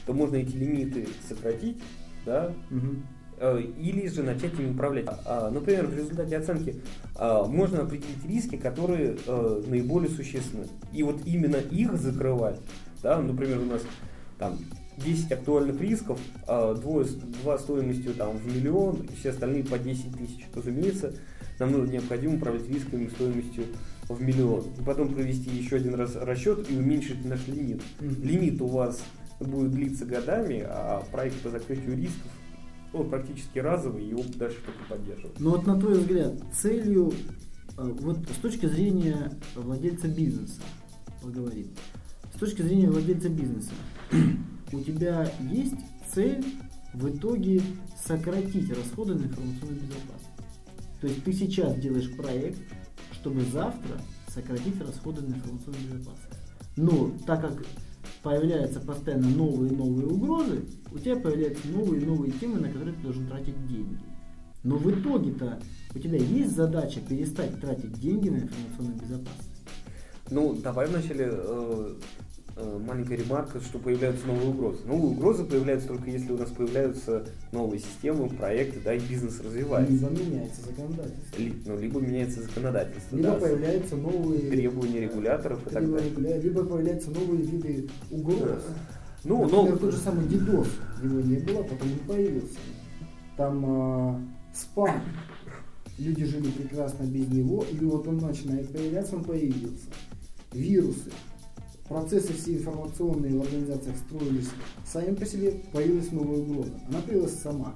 то 0.04 0.12
можно 0.12 0.36
эти 0.36 0.54
лимиты 0.54 1.08
сократить, 1.26 1.78
да, 2.26 2.52
угу. 2.70 3.58
или 3.78 4.08
же 4.08 4.22
начать 4.22 4.58
ими 4.58 4.72
управлять. 4.72 5.06
А, 5.24 5.50
например, 5.50 5.86
в 5.86 5.96
результате 5.96 6.36
оценки 6.36 6.82
э, 7.18 7.42
можно 7.46 7.82
определить 7.82 8.26
риски, 8.26 8.56
которые 8.56 9.16
э, 9.26 9.62
наиболее 9.66 10.10
существенны. 10.10 10.66
И 10.92 11.02
вот 11.02 11.20
именно 11.24 11.56
их 11.56 11.96
закрывать 11.96 12.60
да? 13.06 13.20
Например, 13.20 13.60
у 13.60 13.66
нас 13.66 13.82
там 14.38 14.58
10 14.98 15.30
актуальных 15.30 15.80
рисков, 15.80 16.18
а 16.48 16.74
двое, 16.74 17.06
два 17.42 17.56
стоимостью 17.56 18.14
там, 18.14 18.36
в 18.36 18.46
миллион, 18.46 19.02
и 19.02 19.14
все 19.14 19.30
остальные 19.30 19.64
по 19.64 19.78
10 19.78 20.16
тысяч. 20.16 20.46
Разумеется, 20.52 21.14
нам 21.60 21.70
нужно 21.70 21.92
необходимо 21.92 22.34
управлять 22.34 22.68
рисками 22.68 23.08
стоимостью 23.08 23.66
в 24.08 24.20
миллион. 24.20 24.64
И 24.80 24.82
потом 24.84 25.14
провести 25.14 25.50
еще 25.50 25.76
один 25.76 25.94
раз 25.94 26.16
расчет 26.16 26.68
и 26.68 26.76
уменьшить 26.76 27.24
наш 27.24 27.46
лимит. 27.46 27.80
Mm-hmm. 28.00 28.22
Лимит 28.22 28.60
у 28.60 28.66
вас 28.66 29.00
будет 29.40 29.72
длиться 29.72 30.04
годами, 30.04 30.64
а 30.66 31.04
проект 31.12 31.40
по 31.42 31.50
закрытию 31.50 31.96
рисков 31.96 32.30
он 32.92 33.10
практически 33.10 33.58
разовый, 33.58 34.06
его 34.06 34.22
дальше 34.36 34.58
только 34.64 34.84
поддерживать. 34.88 35.38
Ну 35.38 35.50
вот 35.50 35.66
на 35.66 35.78
твой 35.78 35.98
взгляд, 35.98 36.34
целью, 36.54 37.12
э, 37.76 37.82
вот 38.00 38.18
с 38.28 38.40
точки 38.40 38.66
зрения 38.66 39.32
владельца 39.54 40.08
бизнеса, 40.08 40.60
поговорим, 41.22 41.68
с 42.34 42.38
точки 42.38 42.62
зрения 42.62 42.88
владельца 42.88 43.28
бизнеса, 43.28 43.72
у 44.72 44.80
тебя 44.80 45.30
есть 45.50 45.76
цель 46.14 46.44
в 46.94 47.08
итоге 47.14 47.60
сократить 48.02 48.70
расходы 48.70 49.14
на 49.14 49.24
информационную 49.24 49.80
безопасность. 49.80 50.26
То 51.00 51.08
есть 51.08 51.24
ты 51.24 51.32
сейчас 51.32 51.76
делаешь 51.76 52.10
проект, 52.16 52.58
чтобы 53.12 53.42
завтра 53.42 54.00
сократить 54.28 54.80
расходы 54.80 55.22
на 55.22 55.34
информационную 55.34 55.84
безопасность. 55.84 56.40
Но 56.76 57.10
так 57.26 57.42
как 57.42 57.64
появляются 58.26 58.80
постоянно 58.80 59.28
новые 59.28 59.72
и 59.72 59.76
новые 59.76 60.08
угрозы, 60.08 60.64
у 60.90 60.98
тебя 60.98 61.14
появляются 61.14 61.68
новые 61.68 62.02
и 62.02 62.04
новые 62.04 62.32
темы, 62.32 62.58
на 62.58 62.66
которые 62.66 62.96
ты 62.96 63.02
должен 63.02 63.28
тратить 63.28 63.68
деньги. 63.68 64.00
Но 64.64 64.76
в 64.78 64.90
итоге-то 64.90 65.60
у 65.94 65.98
тебя 66.00 66.18
есть 66.18 66.56
задача 66.56 66.98
перестать 67.08 67.60
тратить 67.60 67.92
деньги 68.00 68.28
на 68.28 68.38
информационную 68.38 69.00
безопасность. 69.00 69.62
Ну, 70.28 70.56
давай 70.56 70.88
вначале 70.88 71.28
э, 71.30 71.94
маленькая 72.56 73.16
ремарка, 73.16 73.60
что 73.60 73.78
появляются 73.78 74.26
новые 74.26 74.48
угрозы. 74.48 74.78
Новые 74.86 75.10
угрозы 75.10 75.44
появляются 75.44 75.88
только 75.88 76.10
если 76.10 76.32
у 76.32 76.38
нас 76.38 76.50
появляются 76.50 77.26
новые 77.52 77.80
системы, 77.80 78.28
проекты, 78.30 78.80
да, 78.82 78.94
и 78.94 78.98
бизнес 78.98 79.40
развивается. 79.40 79.92
Либо 79.92 80.10
меняется 80.10 80.62
законодательство. 80.62 81.38
Ли, 81.38 81.54
ну, 81.66 81.78
либо 81.78 82.00
меняется 82.00 82.42
законодательство. 82.42 83.16
Либо 83.16 83.30
да, 83.30 83.36
появляются 83.36 83.96
новые 83.96 84.50
требования 84.50 85.00
регуляторов 85.00 85.66
и 85.66 85.70
так 85.70 85.90
далее. 85.90 86.40
Либо 86.40 86.64
появляются 86.64 87.10
новые 87.10 87.42
виды 87.42 87.88
угроз. 88.10 88.40
Да. 88.40 88.74
Ну, 89.24 89.42
Например, 89.42 89.72
но... 89.72 89.76
тот 89.76 89.92
же 89.92 89.98
самый 89.98 90.24
DDoS, 90.26 90.68
его 91.02 91.20
не 91.20 91.36
было, 91.38 91.62
потом 91.62 91.88
он 91.92 91.98
появился. 92.06 92.58
Там 93.36 93.64
э, 93.66 94.54
спам. 94.54 95.02
Люди 95.98 96.24
жили 96.24 96.50
прекрасно 96.50 97.04
без 97.04 97.26
него, 97.28 97.64
и 97.70 97.76
вот 97.84 98.06
он 98.06 98.18
начинает 98.18 98.70
появляться, 98.72 99.16
он 99.16 99.24
появился. 99.24 99.88
Вирусы 100.52 101.10
процессы 101.88 102.32
все 102.32 102.54
информационные 102.54 103.38
в 103.38 103.42
организациях 103.42 103.96
строились 103.96 104.50
сами 104.84 105.14
по 105.14 105.24
себе, 105.24 105.62
появилась 105.72 106.10
новая 106.12 106.38
угроза. 106.38 106.72
Она 106.88 107.00
появилась 107.00 107.38
сама. 107.38 107.74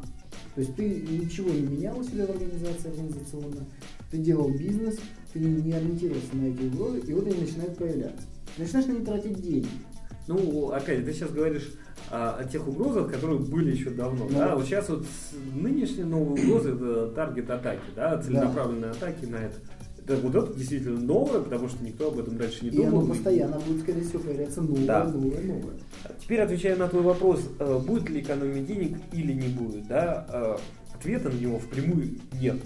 То 0.55 0.61
есть 0.61 0.75
ты 0.75 0.83
ничего 0.89 1.51
не 1.51 1.63
менял 1.63 1.99
у 1.99 2.03
себя 2.03 2.27
в 2.27 2.31
организации 2.31 2.89
организационно, 2.89 3.67
ты 4.11 4.19
делал 4.19 4.51
бизнес, 4.51 4.99
ты 5.33 5.39
не 5.39 5.73
ориентировался 5.73 6.37
на 6.37 6.47
эти 6.47 6.63
угрозы, 6.65 7.01
и 7.01 7.15
вот 7.15 7.27
они 7.27 7.41
начинают 7.41 7.77
появляться. 7.77 8.27
Начинаешь 8.59 8.87
на 8.87 8.93
них 8.93 9.05
тратить 9.05 9.41
деньги. 9.41 9.69
Ну, 10.27 10.71
опять, 10.71 11.05
ты 11.05 11.13
сейчас 11.13 11.31
говоришь 11.31 11.73
о, 12.11 12.37
о 12.37 12.45
тех 12.45 12.67
угрозах, 12.67 13.11
которые 13.11 13.39
были 13.39 13.73
еще 13.73 13.91
давно. 13.91 14.27
Ну, 14.29 14.39
да? 14.39 14.57
Вот 14.57 14.65
сейчас 14.65 14.89
вот 14.89 15.07
нынешние 15.55 16.05
новые 16.05 16.45
угрозы 16.45 16.75
это 16.75 17.09
таргет 17.09 17.51
атаки, 17.51 17.83
да, 17.95 18.21
целенаправленные 18.21 18.91
да. 18.93 18.97
атаки 18.97 19.25
на 19.27 19.37
это. 19.37 19.57
Это, 20.11 20.21
вот 20.27 20.35
это 20.35 20.59
действительно 20.59 20.99
новое, 20.99 21.41
потому 21.41 21.69
что 21.69 21.85
никто 21.85 22.09
об 22.09 22.19
этом 22.19 22.37
раньше 22.37 22.65
не 22.65 22.71
думал. 22.71 22.85
И 22.85 22.89
оно 22.89 23.07
постоянно 23.07 23.61
будет, 23.61 23.83
скорее 23.83 24.03
всего, 24.03 24.19
появляться 24.19 24.63
новое, 24.63 24.87
да. 24.87 25.05
новое, 25.05 25.41
новое. 25.41 25.75
Теперь 26.21 26.41
отвечая 26.41 26.77
на 26.77 26.89
твой 26.89 27.03
вопрос, 27.03 27.49
э, 27.59 27.79
будет 27.79 28.09
ли 28.09 28.21
экономия 28.21 28.63
денег 28.63 28.99
или 29.13 29.33
не 29.33 29.49
будет, 29.49 29.87
да, 29.87 30.27
э, 30.29 30.57
ответа 30.97 31.29
на 31.29 31.35
него 31.35 31.61
впрямую 31.61 32.19
нет. 32.41 32.57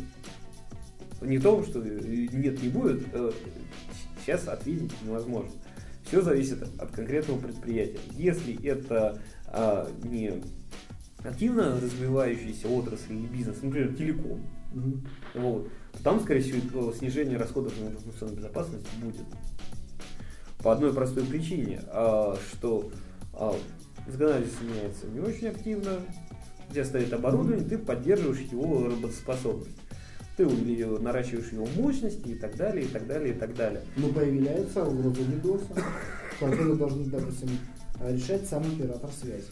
Не 1.20 1.38
то, 1.38 1.62
что 1.64 1.82
нет, 1.82 2.62
не 2.62 2.68
будет, 2.70 3.04
э, 3.12 3.32
сейчас 4.24 4.48
ответить 4.48 4.92
невозможно. 5.04 5.50
Все 6.06 6.22
зависит 6.22 6.62
от 6.62 6.90
конкретного 6.92 7.40
предприятия. 7.40 7.98
Если 8.12 8.62
это 8.66 9.18
не 10.02 10.42
активно 11.22 11.80
развивающаяся 11.80 12.68
отрасль 12.68 13.14
или 13.14 13.26
бизнес, 13.26 13.56
например, 13.62 13.94
телеком, 13.94 14.40
вот, 15.34 15.68
там, 16.02 16.20
скорее 16.20 16.40
всего, 16.40 16.92
снижение 16.92 17.36
расходов 17.38 17.72
на 17.80 17.88
информационную 17.88 18.38
безопасность 18.38 18.86
будет. 19.00 19.24
По 20.58 20.72
одной 20.72 20.92
простой 20.92 21.24
причине, 21.24 21.82
а, 21.88 22.36
что 22.52 22.90
а, 23.34 23.54
законодательство 24.06 24.64
меняется 24.64 25.06
не 25.06 25.20
очень 25.20 25.48
активно, 25.48 25.98
где 26.70 26.84
стоит 26.84 27.12
оборудование, 27.12 27.66
ты 27.66 27.78
поддерживаешь 27.78 28.40
его 28.50 28.86
работоспособность. 28.86 29.76
Ты 30.36 30.46
наращиваешь 30.46 31.52
его 31.52 31.66
мощности 31.76 32.28
и 32.28 32.34
так 32.34 32.56
далее, 32.56 32.86
и 32.86 32.88
так 32.88 33.06
далее, 33.06 33.34
и 33.34 33.38
так 33.38 33.54
далее. 33.54 33.82
Но 33.96 34.08
появляется 34.08 34.84
угроза 34.84 35.20
DDoS, 35.20 35.62
который 36.40 36.76
должен, 36.76 37.04
допустим, 37.04 37.50
решать 38.00 38.48
сам 38.48 38.62
оператор 38.62 39.10
связи. 39.10 39.46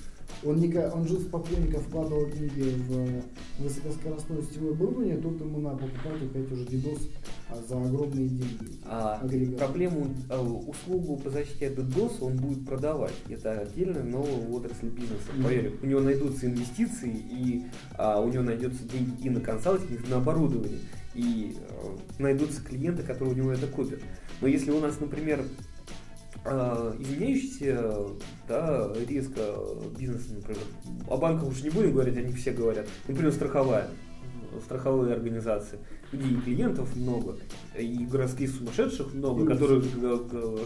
Он, 0.44 0.58
не, 0.58 0.76
он 0.76 1.06
жил 1.06 1.20
спокойненько, 1.20 1.78
вкладывал 1.78 2.28
деньги 2.30 2.74
в 2.88 3.62
высокоскоростное 3.62 4.42
сетевое 4.42 4.72
оборудование, 4.72 5.16
тут 5.16 5.40
ему 5.40 5.60
надо 5.60 5.78
покупать 5.78 6.22
опять 6.22 6.50
уже 6.50 6.64
DDoS 6.64 7.10
а, 7.48 7.62
за 7.68 7.76
огромные 7.76 8.28
деньги. 8.28 8.78
А 8.84 9.24
проблему, 9.58 10.14
а, 10.28 10.42
услугу 10.42 11.16
по 11.18 11.30
защите 11.30 11.68
от 11.68 11.74
DDoS 11.74 12.18
он 12.20 12.36
будет 12.36 12.66
продавать. 12.66 13.14
Это 13.28 13.60
отдельная 13.60 14.02
новая 14.02 14.48
отрасль 14.48 14.88
бизнеса. 14.88 15.22
Mm-hmm. 15.36 15.42
Поверь, 15.42 15.78
у 15.82 15.86
него 15.86 16.00
найдутся 16.00 16.46
инвестиции, 16.46 17.14
и 17.30 17.64
а, 17.96 18.20
у 18.20 18.28
него 18.28 18.42
найдется 18.42 18.82
деньги 18.84 19.26
и 19.26 19.30
на 19.30 19.40
консалтинг, 19.40 20.06
и 20.06 20.10
на 20.10 20.16
оборудование. 20.16 20.80
И 21.14 21.56
а, 21.68 21.98
найдутся 22.18 22.62
клиенты, 22.62 23.02
которые 23.02 23.34
у 23.34 23.36
него 23.36 23.52
это 23.52 23.66
купят. 23.66 24.00
Но 24.40 24.48
если 24.48 24.70
у 24.70 24.80
нас, 24.80 24.98
например, 24.98 25.44
а, 26.44 26.96
изменяющийся 26.98 27.92
да, 28.48 28.92
резко 29.08 29.40
бизнес, 29.98 30.28
например. 30.28 30.62
О 31.08 31.16
банках 31.16 31.48
уж 31.48 31.62
не 31.62 31.70
будем 31.70 31.92
говорить, 31.92 32.16
они 32.16 32.32
все 32.32 32.52
говорят. 32.52 32.88
Например, 33.06 33.32
страховая, 33.32 33.88
страховые 34.64 35.14
организации. 35.14 35.78
Людей 36.10 36.36
клиентов 36.42 36.94
много, 36.94 37.38
и 37.78 38.04
городских 38.04 38.50
сумасшедших 38.50 39.14
много, 39.14 39.46
которые 39.46 39.80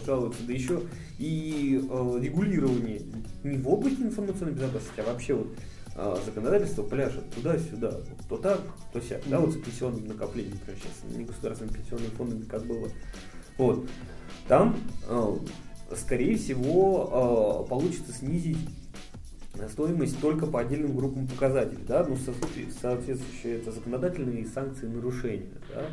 жалуются, 0.05 0.43
да 0.45 0.53
еще 0.53 0.83
и 1.19 1.81
э, 1.89 2.19
регулирование 2.21 3.03
не 3.45 3.59
в 3.59 3.69
области 3.69 4.03
информационной 4.03 4.55
безопасности, 4.55 5.01
а 5.01 5.05
вообще 5.05 5.35
вот 5.35 5.47
э, 5.95 6.17
законодательство 6.25 6.83
пляшет 6.83 7.31
туда-сюда, 7.31 8.01
то 8.29 8.37
так, 8.39 8.61
то 8.93 9.01
сяк, 9.01 9.21
да, 9.27 9.39
вот 9.39 9.53
с 9.53 9.57
пенсионным 9.57 10.09
накоплением, 10.09 10.55
например, 10.55 10.81
сейчас 10.83 11.17
не 11.17 11.25
государственными 11.25 11.77
пенсионными 11.77 12.11
фондами, 12.11 12.43
как 12.43 12.67
было. 12.67 12.89
Вот. 13.57 13.87
Там 14.49 14.77
э, 15.09 15.37
скорее 15.95 16.37
всего, 16.37 17.65
э, 17.65 17.69
получится 17.69 18.13
снизить 18.13 18.59
стоимость 19.71 20.21
только 20.21 20.47
по 20.47 20.61
отдельным 20.61 20.97
группам 20.97 21.27
показателей, 21.27 21.85
да, 21.87 22.05
ну, 22.07 22.17
соответствующие 22.17 23.57
это 23.57 23.73
законодательные 23.73 24.47
санкции 24.47 24.87
нарушения, 24.87 25.49
да, 25.75 25.87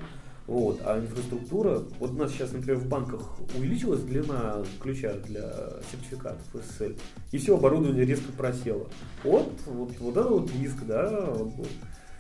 вот, 0.46 0.82
а 0.84 1.00
инфраструктура, 1.00 1.84
вот 2.00 2.12
у 2.12 2.16
нас 2.16 2.32
сейчас, 2.32 2.52
например, 2.52 2.78
в 2.78 2.88
банках 2.90 3.38
увеличилась 3.56 4.02
длина 4.02 4.58
ключа 4.82 5.14
для 5.26 5.50
сертификатов 5.90 6.42
SSL, 6.54 7.00
и 7.32 7.38
все 7.38 7.56
оборудование 7.56 8.06
резко 8.06 8.32
просело. 8.34 8.90
Вот, 9.24 9.54
вот, 9.66 9.98
вот 10.00 10.18
это 10.18 10.28
вот 10.28 10.52
риск, 10.54 10.84
да. 10.86 11.22
Вот. 11.32 11.70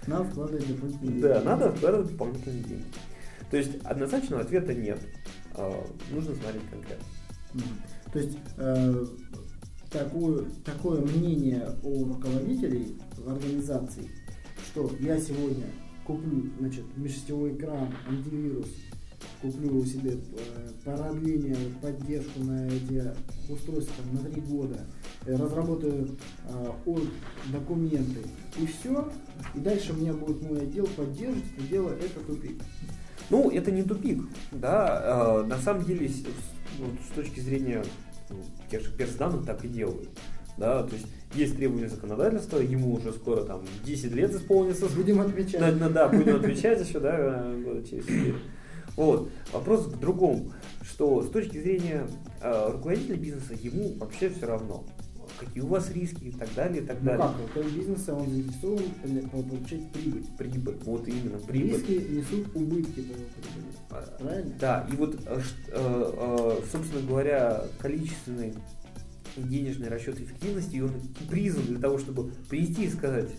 Надо 0.08 0.24
вкладывать 0.26 0.68
дополнительные 0.68 1.12
деньги. 1.12 1.22
Да, 1.22 1.42
надо 1.42 1.72
вкладывать 1.72 2.12
дополнительные 2.12 2.64
деньги. 2.64 2.86
То 3.52 3.58
есть 3.58 3.72
однозначного 3.84 4.42
ответа 4.42 4.74
нет. 4.74 5.00
А, 5.56 5.86
нужно 6.12 6.34
смотреть 6.36 6.64
конкретно. 6.72 7.06
То 8.12 8.20
есть 8.20 8.38
э, 8.58 9.06
такое, 9.90 10.46
такое 10.66 11.02
мнение 11.02 11.70
у 11.84 12.06
руководителей 12.06 12.98
в 13.18 13.30
организации, 13.30 14.10
что 14.72 14.92
я 15.00 15.20
сегодня 15.20 15.66
куплю 16.06 16.50
значит, 16.60 16.86
межсетевой 16.98 17.56
экран, 17.56 17.94
антивирус, 18.08 18.68
куплю 19.42 19.86
себе 19.86 20.18
э, 20.18 20.70
продление, 20.84 21.56
поддержку 21.82 22.40
на 22.40 22.68
эти 22.68 23.14
устройства 23.50 24.04
на 24.12 24.20
три 24.20 24.42
года, 24.42 24.80
э, 25.26 25.36
разработаю 25.36 26.18
э, 26.48 26.98
документы 27.52 28.22
и 28.58 28.66
все, 28.66 29.12
и 29.54 29.60
дальше 29.60 29.94
у 29.94 29.98
меня 29.98 30.14
будет 30.14 30.42
мой 30.42 30.62
отдел 30.62 30.88
поддерживать 30.88 31.70
дело, 31.70 31.90
это 31.90 32.20
тупик. 32.26 32.62
Ну, 33.34 33.50
это 33.50 33.72
не 33.72 33.82
тупик, 33.82 34.22
да, 34.52 35.42
э, 35.42 35.48
на 35.48 35.58
самом 35.58 35.84
деле, 35.86 36.08
с, 36.08 36.24
вот, 36.78 36.92
с 37.10 37.16
точки 37.16 37.40
зрения 37.40 37.84
ну, 38.30 38.36
тех 38.70 38.84
же 38.84 38.92
персданных 38.92 39.44
так 39.44 39.66
и 39.66 39.68
делают. 39.68 40.08
Да, 40.56 40.84
то 40.84 40.94
есть 40.94 41.08
есть 41.34 41.56
требования 41.56 41.90
законодательства, 41.90 42.60
ему 42.60 42.94
уже 42.94 43.12
скоро 43.12 43.44
там 43.44 43.64
10 43.86 44.12
лет 44.14 44.36
исполнится. 44.36 44.86
Будем 44.86 45.20
отвечать. 45.20 45.80
Да, 45.80 45.90
да, 45.90 46.10
будем 46.10 46.36
отвечать 46.36 46.88
еще, 46.88 47.00
да, 47.00 47.44
через 47.90 48.06
4. 48.06 48.36
Вот. 48.98 49.32
Вопрос 49.52 49.88
к 49.88 49.98
другому, 49.98 50.54
что 50.84 51.24
с 51.24 51.30
точки 51.32 51.60
зрения 51.60 52.06
э, 52.40 52.70
руководителя 52.72 53.16
бизнеса 53.16 53.56
ему 53.60 53.96
вообще 53.96 54.30
все 54.30 54.46
равно 54.46 54.86
какие 55.46 55.64
у 55.64 55.68
вас 55.68 55.92
риски 55.92 56.26
и 56.26 56.32
так 56.32 56.54
далее, 56.56 56.84
и 56.84 56.86
так 56.86 56.98
ну 57.02 57.06
далее. 57.06 57.28
как, 57.28 57.42
руководитель 57.42 57.80
бизнеса, 57.80 58.16
он 58.16 58.30
заинтересован 58.30 59.30
получать 59.30 59.92
прибыль. 59.92 60.26
Прибыль, 60.38 60.78
вот 60.86 61.08
именно, 61.08 61.38
прибыль. 61.40 61.74
Риски 61.74 62.12
несут 62.12 62.56
убытки 62.56 63.02
по 63.02 63.14
прибыли. 63.14 63.74
А, 63.90 64.18
Правильно? 64.20 64.54
Да, 64.60 64.88
и 64.92 64.96
вот, 64.96 65.16
э, 65.26 65.42
э, 65.72 66.60
собственно 66.72 67.08
говоря, 67.08 67.64
количественный 67.80 68.54
денежный 69.36 69.90
расчет 69.90 70.20
эффективности, 70.20 70.76
и 70.76 70.82
он 70.82 70.92
призван 71.30 71.66
для 71.66 71.80
того, 71.80 71.98
чтобы 71.98 72.32
прийти 72.50 72.86
и 72.86 72.90
сказать, 72.90 73.30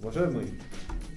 уважаемый 0.00 0.54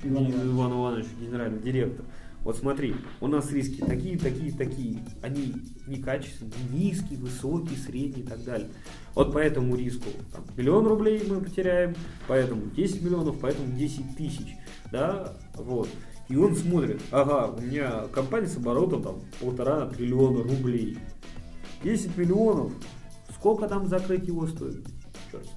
Иван 0.04 0.72
Иванович, 0.74 1.08
генеральный 1.20 1.62
директор, 1.62 2.06
вот 2.44 2.58
смотри, 2.58 2.96
у 3.20 3.28
нас 3.28 3.52
риски 3.52 3.82
такие, 3.82 4.18
такие, 4.18 4.52
такие. 4.52 4.98
Они 5.22 5.54
некачественные, 5.86 6.56
низкие, 6.72 7.20
высокие, 7.20 7.78
средние 7.78 8.26
и 8.26 8.28
так 8.28 8.44
далее. 8.44 8.70
Вот 9.14 9.32
по 9.32 9.38
этому 9.38 9.76
риску 9.76 10.10
там, 10.34 10.44
миллион 10.58 10.88
рублей 10.88 11.24
мы 11.28 11.40
потеряем, 11.40 11.96
поэтому 12.28 12.66
10 12.72 13.04
миллионов, 13.04 13.40
поэтому 13.40 13.76
10 13.78 14.18
тысяч. 14.18 14.56
Да, 14.92 15.36
вот. 15.56 15.88
И 16.30 16.36
он 16.36 16.56
смотрит, 16.56 17.02
ага, 17.12 17.54
у 17.56 17.62
меня 17.62 18.08
компания 18.12 18.48
с 18.48 18.58
оборотом 18.58 19.04
там 19.04 19.22
полтора 19.40 19.88
триллиона 19.88 20.42
рублей. 20.44 20.98
10 21.84 22.18
миллионов, 22.18 22.72
сколько 23.36 23.68
там 23.68 23.88
закрыть 23.88 24.28
его 24.28 24.48
стоит? 24.48 24.86
Черт. 25.32 25.48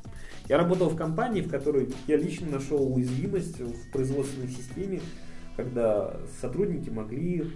Я 0.49 0.59
работал 0.59 0.91
в 0.91 0.97
компании, 0.97 1.41
в 1.41 1.49
которой 1.49 1.95
я 2.07 2.19
лично 2.19 2.51
нашел 2.51 2.95
уязвимость 2.95 3.59
в 3.59 3.91
производственной 3.91 4.49
системе, 4.49 5.01
когда 5.57 6.17
сотрудники 6.41 6.91
могли 6.91 7.53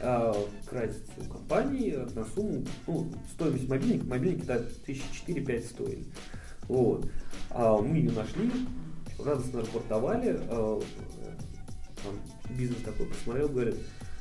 э, 0.00 0.32
красть 0.66 1.10
у 1.18 1.24
компании 1.32 1.98
на 2.14 2.24
сумму, 2.24 2.64
ну, 2.86 3.12
стоимость 3.32 3.68
мобильника, 3.68 4.06
мобильники 4.06 4.44
да, 4.44 4.58
1004-5 4.86 5.66
стоили. 5.66 6.04
Вот. 6.68 7.10
А 7.50 7.80
мы 7.80 7.96
ее 7.96 8.12
нашли, 8.12 8.50
радостно 9.18 9.60
рапортовали, 9.60 10.38
э, 10.40 10.80
там, 12.02 12.56
бизнес 12.56 12.82
такой 12.82 13.06
посмотрел, 13.06 13.48
говорит, 13.48 13.76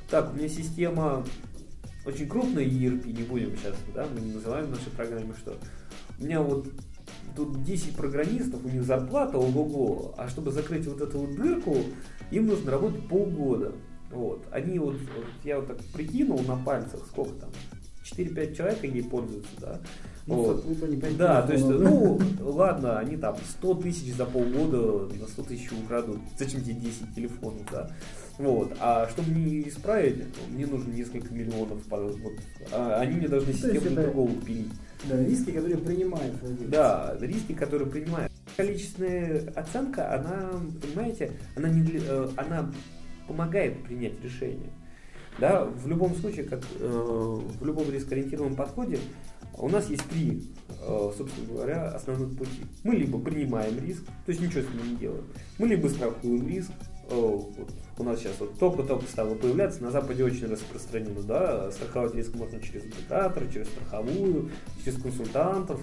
так, 0.10 0.34
у 0.34 0.38
меня 0.38 0.50
система 0.50 1.26
очень 2.06 2.28
крупная 2.28 2.66
ERP, 2.66 3.12
не 3.12 3.24
будем 3.24 3.56
сейчас, 3.58 3.76
да, 3.94 4.08
мы 4.14 4.22
не 4.22 4.34
называем 4.34 4.68
в 4.68 4.72
нашей 4.72 4.92
программе, 4.92 5.34
что 5.38 5.58
у 6.18 6.24
меня 6.24 6.42
вот 6.42 6.68
тут 7.36 7.64
10 7.64 7.96
программистов, 7.96 8.66
у 8.66 8.70
них 8.70 8.84
зарплата 8.84 9.38
ого-го, 9.38 10.16
а 10.18 10.28
чтобы 10.30 10.52
закрыть 10.52 10.88
вот 10.88 11.02
эту 11.02 11.20
вот 11.20 11.36
дырку, 11.36 11.78
им 12.32 12.48
нужно 12.48 12.72
работать 12.72 13.08
полгода. 13.08 13.74
Вот. 14.12 14.44
Они 14.52 14.80
вот, 14.80 14.96
вот 14.96 15.26
я 15.44 15.58
вот 15.60 15.68
так 15.68 15.78
прикинул 15.94 16.40
на 16.42 16.56
пальцах, 16.56 17.06
сколько 17.08 17.34
там, 17.34 17.50
4-5 18.04 18.56
человек 18.56 18.84
ей 18.84 19.04
пользуются, 19.04 19.52
да. 19.60 19.80
Ну, 20.26 20.36
вот. 20.36 20.66
Да, 21.18 21.42
то 21.42 21.54
есть, 21.54 21.66
ну, 21.66 22.20
ладно, 22.40 23.00
они 23.00 23.18
там 23.18 23.36
100 23.58 23.74
тысяч 23.76 24.14
за 24.14 24.26
полгода 24.26 25.12
на 25.16 25.28
100 25.28 25.44
тысяч 25.44 25.72
украдут. 25.72 26.20
Зачем 26.38 26.62
тебе 26.62 26.76
10 26.76 27.16
телефонов, 27.16 27.62
да? 27.72 27.90
Вот. 28.38 28.74
А 28.80 29.10
чтобы 29.10 29.32
не 29.32 29.68
исправить, 29.68 30.24
мне 30.50 30.68
нужно 30.68 30.92
несколько 30.94 31.34
миллионов. 31.34 31.80
Вот. 31.90 32.18
А 32.72 33.00
они 33.00 33.18
мне 33.18 33.28
должны 33.28 33.54
систему 33.54 34.02
другого 34.02 34.32
пилить. 34.46 34.72
Да, 35.10 35.24
риски, 35.24 35.52
которые 35.52 35.78
принимает 35.78 36.34
владелец. 36.42 36.70
Да, 36.70 37.18
риски, 37.20 37.54
которые 37.54 37.90
принимает. 37.90 38.29
Количественная 38.60 39.54
оценка, 39.56 40.14
она, 40.14 40.52
понимаете, 40.82 41.32
она, 41.56 41.70
не, 41.70 41.82
э, 41.98 42.30
она 42.36 42.70
помогает 43.26 43.82
принять 43.84 44.22
решение. 44.22 44.70
Да, 45.40 45.64
в 45.64 45.88
любом 45.88 46.14
случае, 46.16 46.44
как 46.44 46.60
э, 46.78 46.86
в 46.86 47.66
любом 47.66 47.90
рискоориентированном 47.90 48.58
подходе, 48.58 49.00
у 49.58 49.70
нас 49.70 49.90
есть 49.90 50.04
три, 50.10 50.52
э, 50.68 51.12
собственно 51.18 51.48
говоря, 51.48 51.88
основных 51.92 52.38
пути. 52.38 52.66
Мы 52.84 52.96
либо 52.96 53.18
принимаем 53.18 53.80
риск, 53.80 54.04
то 54.26 54.30
есть 54.34 54.42
ничего 54.42 54.64
с 54.64 54.74
ним 54.74 54.90
не 54.92 54.96
делаем. 54.98 55.24
Мы 55.58 55.68
либо 55.68 55.88
страхуем 55.88 56.46
риск, 56.46 56.72
вот 57.10 57.72
у 57.98 58.04
нас 58.04 58.20
сейчас 58.20 58.34
вот 58.40 58.60
только-только 58.60 59.06
стало 59.08 59.36
появляться, 59.36 59.82
на 59.82 59.92
Западе 59.92 60.24
очень 60.24 60.48
распространено, 60.48 61.22
да, 61.22 61.72
страховать 61.72 62.14
риск 62.14 62.36
можно 62.36 62.62
через 62.62 62.86
интегратор, 62.86 63.48
через 63.52 63.68
страховую, 63.68 64.52
через 64.84 65.02
консультантов. 65.02 65.82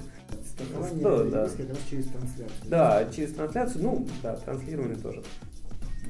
Страхование 0.57 1.03
да, 1.03 1.25
да. 1.25 1.45
риска 1.45 1.63
через 1.91 2.07
трансляцию. 2.07 2.49
Да, 2.65 3.11
через 3.15 3.33
трансляцию, 3.33 3.83
ну, 3.83 4.09
да, 4.23 4.37
транслирование 4.37 4.97
тоже. 4.97 5.23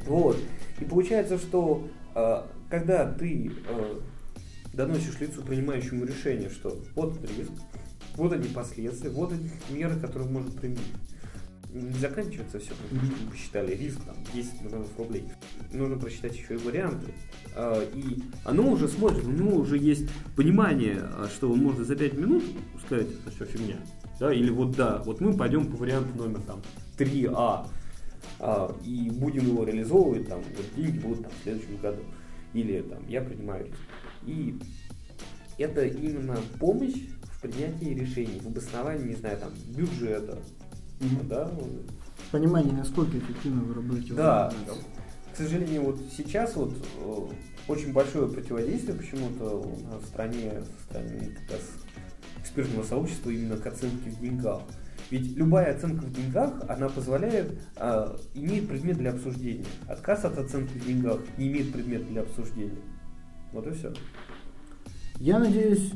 Вот. 0.07 0.39
И 0.81 0.85
получается, 0.85 1.37
что 1.37 1.89
э, 2.15 2.43
когда 2.71 3.13
ты 3.13 3.51
э, 3.69 3.95
доносишь 4.73 5.19
лицу, 5.19 5.43
принимающему 5.43 6.05
решение, 6.05 6.49
что 6.49 6.79
вот 6.95 7.19
риск, 7.37 7.51
вот 8.15 8.33
они 8.33 8.49
последствия, 8.49 9.11
вот 9.11 9.33
они 9.33 9.51
меры, 9.71 9.99
которые 9.99 10.31
может 10.31 10.55
применить 10.55 10.95
не 11.77 11.99
заканчивается 11.99 12.59
все, 12.59 12.71
потому 12.71 13.05
что 13.05 13.23
мы 13.25 13.31
посчитали 13.31 13.75
риск 13.75 13.99
там 14.05 14.17
10 14.33 14.63
миллионов 14.63 14.89
рублей. 14.99 15.25
Нужно 15.73 15.99
просчитать 15.99 16.35
еще 16.35 16.55
и 16.55 16.57
варианты. 16.57 17.13
А, 17.55 17.83
и 17.95 18.23
оно 18.45 18.71
уже 18.71 18.89
смотрит, 18.89 19.25
у 19.25 19.31
него 19.31 19.57
уже 19.57 19.77
есть 19.77 20.09
понимание, 20.35 21.03
что 21.35 21.55
может 21.55 21.87
за 21.87 21.97
5 21.97 22.15
минут 22.15 22.45
сказать, 22.85 23.09
это 23.09 23.35
все 23.35 23.45
фигня. 23.45 23.77
Да, 24.19 24.33
или 24.33 24.51
вот 24.51 24.73
да, 24.73 25.03
вот 25.05 25.21
мы 25.21 25.37
пойдем 25.37 25.71
по 25.71 25.77
варианту 25.77 26.17
номер 26.17 26.41
там 26.41 26.63
3А, 26.99 27.67
а, 28.39 28.77
и 28.85 29.11
будем 29.11 29.47
его 29.47 29.65
реализовывать, 29.65 30.29
там, 30.29 30.39
вот 30.39 30.67
деньги 30.75 30.99
будут 30.99 31.23
там, 31.23 31.33
в 31.39 31.43
следующем 31.43 31.77
году. 31.79 32.03
Или 32.55 32.81
там 32.83 33.07
я 33.09 33.21
принимаю 33.21 33.67
риск. 33.67 33.79
И 34.27 34.59
это 35.59 35.85
именно 35.87 36.37
помощь 36.59 37.09
в 37.23 37.41
принятии 37.43 37.95
решений, 37.95 38.41
в 38.41 38.47
обосновании, 38.47 39.09
не 39.09 39.15
знаю, 39.15 39.39
там, 39.39 39.51
бюджета, 39.75 40.39
Угу. 41.01 41.25
Да? 41.29 41.51
Понимание, 42.33 42.73
насколько 42.73 43.19
эффективно 43.19 43.63
вы 43.63 43.75
работаете. 43.75 44.15
Да. 44.15 44.53
К 45.33 45.37
сожалению, 45.37 45.83
вот 45.85 45.99
сейчас 46.17 46.57
вот 46.57 46.75
э, 46.99 47.19
очень 47.69 47.93
большое 47.93 48.29
противодействие 48.29 48.97
почему-то 48.97 49.61
у 49.61 49.71
нас 49.91 50.03
в 50.03 50.07
стране 50.07 50.53
со 50.65 50.85
стороны 50.85 51.37
экспертного 52.47 52.85
сообщества 52.85 53.31
именно 53.31 53.57
к 53.57 53.67
оценке 53.67 54.11
в 54.11 54.21
деньгах. 54.21 54.63
Ведь 55.11 55.37
любая 55.37 55.75
оценка 55.75 56.05
в 56.05 56.13
деньгах, 56.13 56.55
она 56.69 56.89
позволяет, 56.89 57.59
а, 57.77 58.17
имеет 58.35 58.69
предмет 58.69 58.97
для 58.97 59.11
обсуждения. 59.11 59.65
Отказ 59.89 60.25
от 60.25 60.39
оценки 60.39 60.79
в 60.79 60.87
деньгах 60.87 61.21
не 61.37 61.49
имеет 61.49 61.73
предмета 61.73 62.05
для 62.07 62.23
обсуждения. 62.23 62.81
Вот 63.53 63.67
и 63.67 63.71
все. 63.73 63.93
Я 65.19 65.39
надеюсь, 65.39 65.93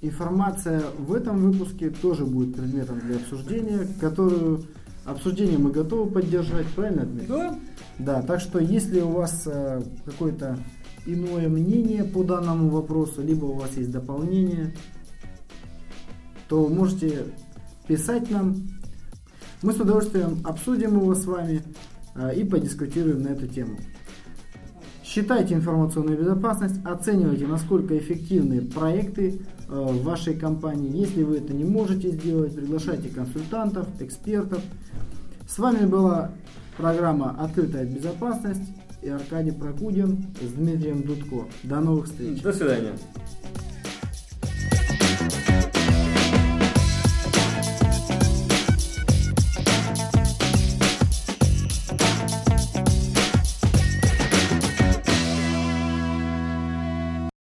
Информация 0.00 0.82
в 0.96 1.12
этом 1.12 1.38
выпуске 1.38 1.90
тоже 1.90 2.24
будет 2.24 2.54
предметом 2.54 3.00
для 3.00 3.16
обсуждения, 3.16 3.80
которую 4.00 4.62
обсуждение 5.04 5.58
мы 5.58 5.72
готовы 5.72 6.08
поддержать, 6.08 6.66
правильно, 6.68 7.04
Дмитрий? 7.04 7.26
Да. 7.28 7.58
Да, 7.98 8.22
так 8.22 8.40
что 8.40 8.60
если 8.60 9.00
у 9.00 9.10
вас 9.10 9.42
э, 9.46 9.82
какое-то 10.04 10.56
иное 11.04 11.48
мнение 11.48 12.04
по 12.04 12.22
данному 12.22 12.68
вопросу, 12.68 13.22
либо 13.22 13.46
у 13.46 13.54
вас 13.54 13.76
есть 13.76 13.90
дополнение, 13.90 14.72
то 16.48 16.66
можете 16.68 17.26
писать 17.86 18.30
нам. 18.30 18.56
Мы 19.62 19.72
с 19.72 19.80
удовольствием 19.80 20.38
обсудим 20.44 20.96
его 20.96 21.14
с 21.14 21.24
вами 21.24 21.62
э, 22.14 22.34
и 22.36 22.44
подискутируем 22.44 23.22
на 23.22 23.28
эту 23.28 23.46
тему. 23.46 23.78
Считайте 25.04 25.54
информационную 25.54 26.18
безопасность, 26.18 26.84
оценивайте, 26.84 27.46
насколько 27.46 27.96
эффективны 27.96 28.60
проекты 28.60 29.40
э, 29.68 29.72
в 29.72 30.02
вашей 30.04 30.34
компании. 30.34 30.96
Если 30.96 31.22
вы 31.22 31.38
это 31.38 31.54
не 31.54 31.64
можете 31.64 32.10
сделать, 32.10 32.54
приглашайте 32.54 33.08
консультантов, 33.08 33.88
экспертов. 34.00 34.62
С 35.48 35.58
вами 35.58 35.86
была 35.86 36.30
программа 36.76 37.30
«Открытая 37.40 37.84
безопасность» 37.84 38.70
и 39.02 39.08
Аркадий 39.08 39.52
Прокудин 39.52 40.26
с 40.40 40.52
Дмитрием 40.52 41.02
Дудко. 41.02 41.46
До 41.62 41.80
новых 41.80 42.06
встреч. 42.06 42.42
До 42.42 42.52
свидания. 42.52 42.92